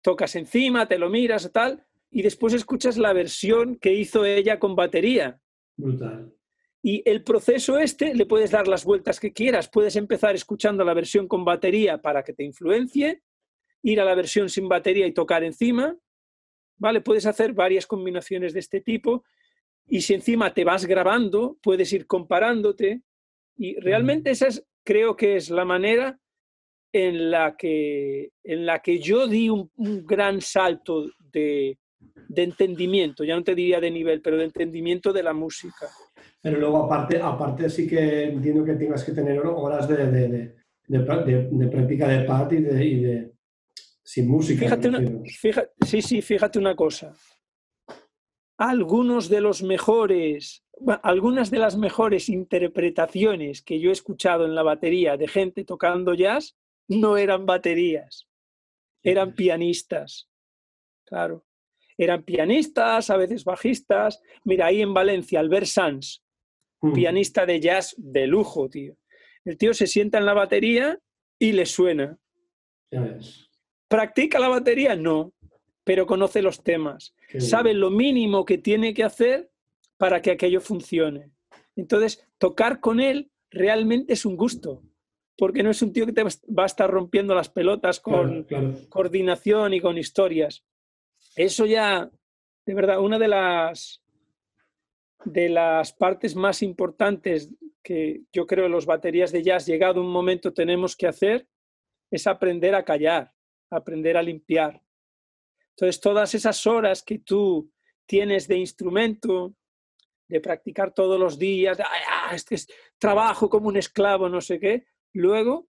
Tocas 0.01 0.35
encima, 0.35 0.87
te 0.87 0.97
lo 0.97 1.09
miras, 1.09 1.51
tal, 1.51 1.85
y 2.11 2.21
después 2.21 2.53
escuchas 2.53 2.97
la 2.97 3.13
versión 3.13 3.77
que 3.77 3.93
hizo 3.93 4.25
ella 4.25 4.59
con 4.59 4.75
batería. 4.75 5.41
Brutal. 5.75 6.33
Y 6.81 7.01
el 7.09 7.23
proceso 7.23 7.79
este 7.79 8.13
le 8.13 8.27
puedes 8.27 8.51
dar 8.51 8.67
las 8.67 8.85
vueltas 8.85 9.19
que 9.19 9.33
quieras. 9.33 9.67
Puedes 9.69 9.95
empezar 9.95 10.35
escuchando 10.35 10.83
la 10.83 10.93
versión 10.93 11.27
con 11.27 11.43
batería 11.43 11.99
para 11.99 12.23
que 12.23 12.33
te 12.33 12.43
influencie, 12.43 13.23
ir 13.81 13.99
a 13.99 14.05
la 14.05 14.13
versión 14.13 14.49
sin 14.49 14.69
batería 14.69 15.07
y 15.07 15.11
tocar 15.11 15.43
encima. 15.43 15.97
¿Vale? 16.77 17.01
Puedes 17.01 17.25
hacer 17.25 17.53
varias 17.53 17.87
combinaciones 17.87 18.53
de 18.53 18.59
este 18.59 18.81
tipo. 18.81 19.23
Y 19.87 20.01
si 20.01 20.13
encima 20.13 20.53
te 20.53 20.63
vas 20.63 20.85
grabando, 20.85 21.57
puedes 21.61 21.91
ir 21.93 22.05
comparándote. 22.07 23.01
Y 23.57 23.79
realmente 23.79 24.31
esa 24.31 24.47
es, 24.47 24.65
creo 24.83 25.15
que 25.15 25.37
es 25.37 25.49
la 25.49 25.65
manera 25.65 26.19
en 26.91 27.29
la 27.29 27.55
que, 27.57 28.31
en 28.43 28.65
la 28.65 28.79
que 28.79 28.99
yo 28.99 29.27
di 29.27 29.49
un, 29.49 29.69
gran 30.05 30.39
salto 30.39 31.05
de, 31.19 31.77
entendimiento, 32.33 33.23
ya 33.23 33.35
no 33.35 33.43
te 33.43 33.53
diría 33.53 33.79
de 33.79 33.91
nivel, 33.91 34.21
pero 34.21 34.37
de 34.37 34.45
entendimiento 34.45 35.11
de 35.11 35.23
la 35.23 35.33
música. 35.33 35.87
Pero 36.41 36.59
luego 36.59 36.85
aparte, 36.85 37.19
aparte 37.21 37.69
sí 37.69 37.87
que 37.87 38.25
entiendo 38.25 38.63
que 38.63 38.75
tengas 38.75 39.03
que 39.03 39.11
tener 39.11 39.39
horas 39.39 39.87
de, 39.87 40.09
de, 40.09 40.55
de 40.87 41.67
práctica 41.67 42.07
de 42.07 42.23
pad 42.25 42.51
y 42.51 42.61
de, 42.61 43.34
sin 44.15 44.29
música. 44.29 44.61
Fíjate 44.61 45.73
sí, 45.85 46.01
sí, 46.01 46.21
fíjate 46.21 46.57
una 46.57 46.73
cosa. 46.73 47.13
Algunos 48.57 49.27
de 49.27 49.41
los 49.41 49.61
mejores, 49.61 50.63
algunas 51.03 51.51
de 51.51 51.59
las 51.59 51.75
mejores 51.75 52.29
interpretaciones 52.29 53.61
que 53.61 53.81
yo 53.81 53.89
he 53.89 53.93
escuchado 53.93 54.45
en 54.45 54.55
la 54.55 54.63
batería 54.63 55.17
de 55.17 55.27
gente 55.27 55.65
tocando 55.65 56.13
jazz 56.13 56.55
no 56.87 57.17
eran 57.17 57.45
baterías, 57.45 58.29
eran 59.03 59.35
pianistas. 59.35 60.29
Claro, 61.03 61.45
eran 61.97 62.23
pianistas, 62.23 63.09
a 63.09 63.17
veces 63.17 63.43
bajistas. 63.43 64.21
Mira, 64.45 64.67
ahí 64.67 64.81
en 64.81 64.93
Valencia, 64.93 65.41
Albert 65.41 65.65
Sanz, 65.65 66.23
mm. 66.79 66.93
pianista 66.93 67.45
de 67.45 67.59
jazz 67.59 67.93
de 67.97 68.27
lujo, 68.27 68.69
tío. 68.69 68.95
El 69.43 69.57
tío 69.57 69.73
se 69.73 69.87
sienta 69.87 70.19
en 70.19 70.25
la 70.25 70.33
batería 70.33 70.97
y 71.37 71.51
le 71.51 71.65
suena. 71.65 72.17
¿Practica 73.95 74.39
la 74.39 74.49
batería? 74.49 74.95
No, 74.95 75.31
pero 75.85 76.05
conoce 76.05 76.41
los 76.41 76.63
temas. 76.63 77.15
Sabe 77.39 77.73
lo 77.73 77.89
mínimo 77.89 78.43
que 78.43 78.57
tiene 78.57 78.93
que 78.93 79.05
hacer 79.05 79.49
para 79.97 80.21
que 80.21 80.31
aquello 80.31 80.59
funcione. 80.59 81.31
Entonces, 81.77 82.27
tocar 82.37 82.81
con 82.81 82.99
él 82.99 83.31
realmente 83.49 84.11
es 84.11 84.25
un 84.25 84.35
gusto 84.35 84.83
porque 85.37 85.63
no 85.63 85.69
es 85.69 85.81
un 85.81 85.91
tío 85.93 86.05
que 86.05 86.13
te 86.13 86.23
va 86.23 86.63
a 86.63 86.65
estar 86.65 86.89
rompiendo 86.89 87.35
las 87.35 87.49
pelotas 87.49 87.99
con 87.99 88.45
coordinación 88.89 89.73
y 89.73 89.81
con 89.81 89.97
historias. 89.97 90.65
Eso 91.35 91.65
ya, 91.65 92.09
de 92.65 92.73
verdad, 92.73 92.99
una 92.99 93.19
de 93.19 93.27
las, 93.27 94.01
de 95.25 95.49
las 95.49 95.93
partes 95.93 96.35
más 96.35 96.61
importantes 96.61 97.49
que 97.83 98.23
yo 98.31 98.47
creo 98.47 98.65
en 98.65 98.71
los 98.71 98.85
baterías 98.85 99.31
de 99.31 99.43
jazz, 99.43 99.65
llegado 99.65 100.01
un 100.01 100.11
momento 100.11 100.53
tenemos 100.53 100.95
que 100.95 101.07
hacer, 101.07 101.47
es 102.09 102.27
aprender 102.27 102.73
a 102.75 102.85
callar, 102.85 103.34
aprender 103.69 104.17
a 104.17 104.23
limpiar. 104.23 104.81
Entonces, 105.71 105.99
todas 105.99 106.33
esas 106.33 106.65
horas 106.65 107.03
que 107.03 107.19
tú 107.19 107.71
tienes 108.05 108.47
de 108.47 108.57
instrumento, 108.57 109.55
de 110.27 110.39
practicar 110.39 110.93
todos 110.93 111.19
los 111.19 111.37
días, 111.37 111.77
ah, 111.79 112.33
este 112.33 112.55
es 112.55 112.67
trabajo 112.97 113.49
como 113.49 113.67
un 113.67 113.77
esclavo, 113.77 114.29
no 114.29 114.41
sé 114.41 114.59
qué, 114.59 114.85
Luego, 115.15 115.69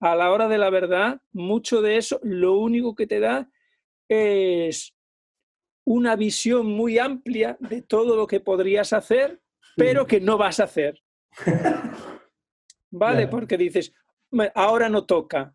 a 0.00 0.16
la 0.16 0.32
hora 0.32 0.48
de 0.48 0.56
la 0.56 0.70
verdad, 0.70 1.20
mucho 1.32 1.82
de 1.82 1.98
eso 1.98 2.18
lo 2.22 2.56
único 2.56 2.94
que 2.94 3.06
te 3.06 3.20
da 3.20 3.50
es 4.08 4.96
una 5.84 6.16
visión 6.16 6.66
muy 6.66 6.98
amplia 6.98 7.58
de 7.60 7.82
todo 7.82 8.16
lo 8.16 8.26
que 8.26 8.40
podrías 8.40 8.94
hacer, 8.94 9.42
pero 9.76 10.06
que 10.06 10.22
no 10.22 10.38
vas 10.38 10.58
a 10.58 10.64
hacer. 10.64 11.02
¿Vale? 12.90 13.28
Porque 13.28 13.58
dices, 13.58 13.92
ahora 14.54 14.88
no 14.88 15.04
toca, 15.04 15.54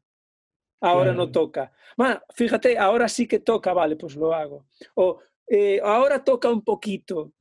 ahora 0.84 1.14
no 1.14 1.32
toca. 1.32 1.72
Bueno, 1.96 2.22
fíjate, 2.34 2.78
ahora 2.78 3.08
sí 3.08 3.28
que 3.28 3.40
toca, 3.40 3.74
vale, 3.74 3.96
pues 3.96 4.16
lo 4.16 4.34
hago. 4.34 4.66
O 4.96 5.20
eh, 5.48 5.80
ahora 5.84 6.24
toca 6.24 6.50
un 6.50 6.64
poquito, 6.64 7.32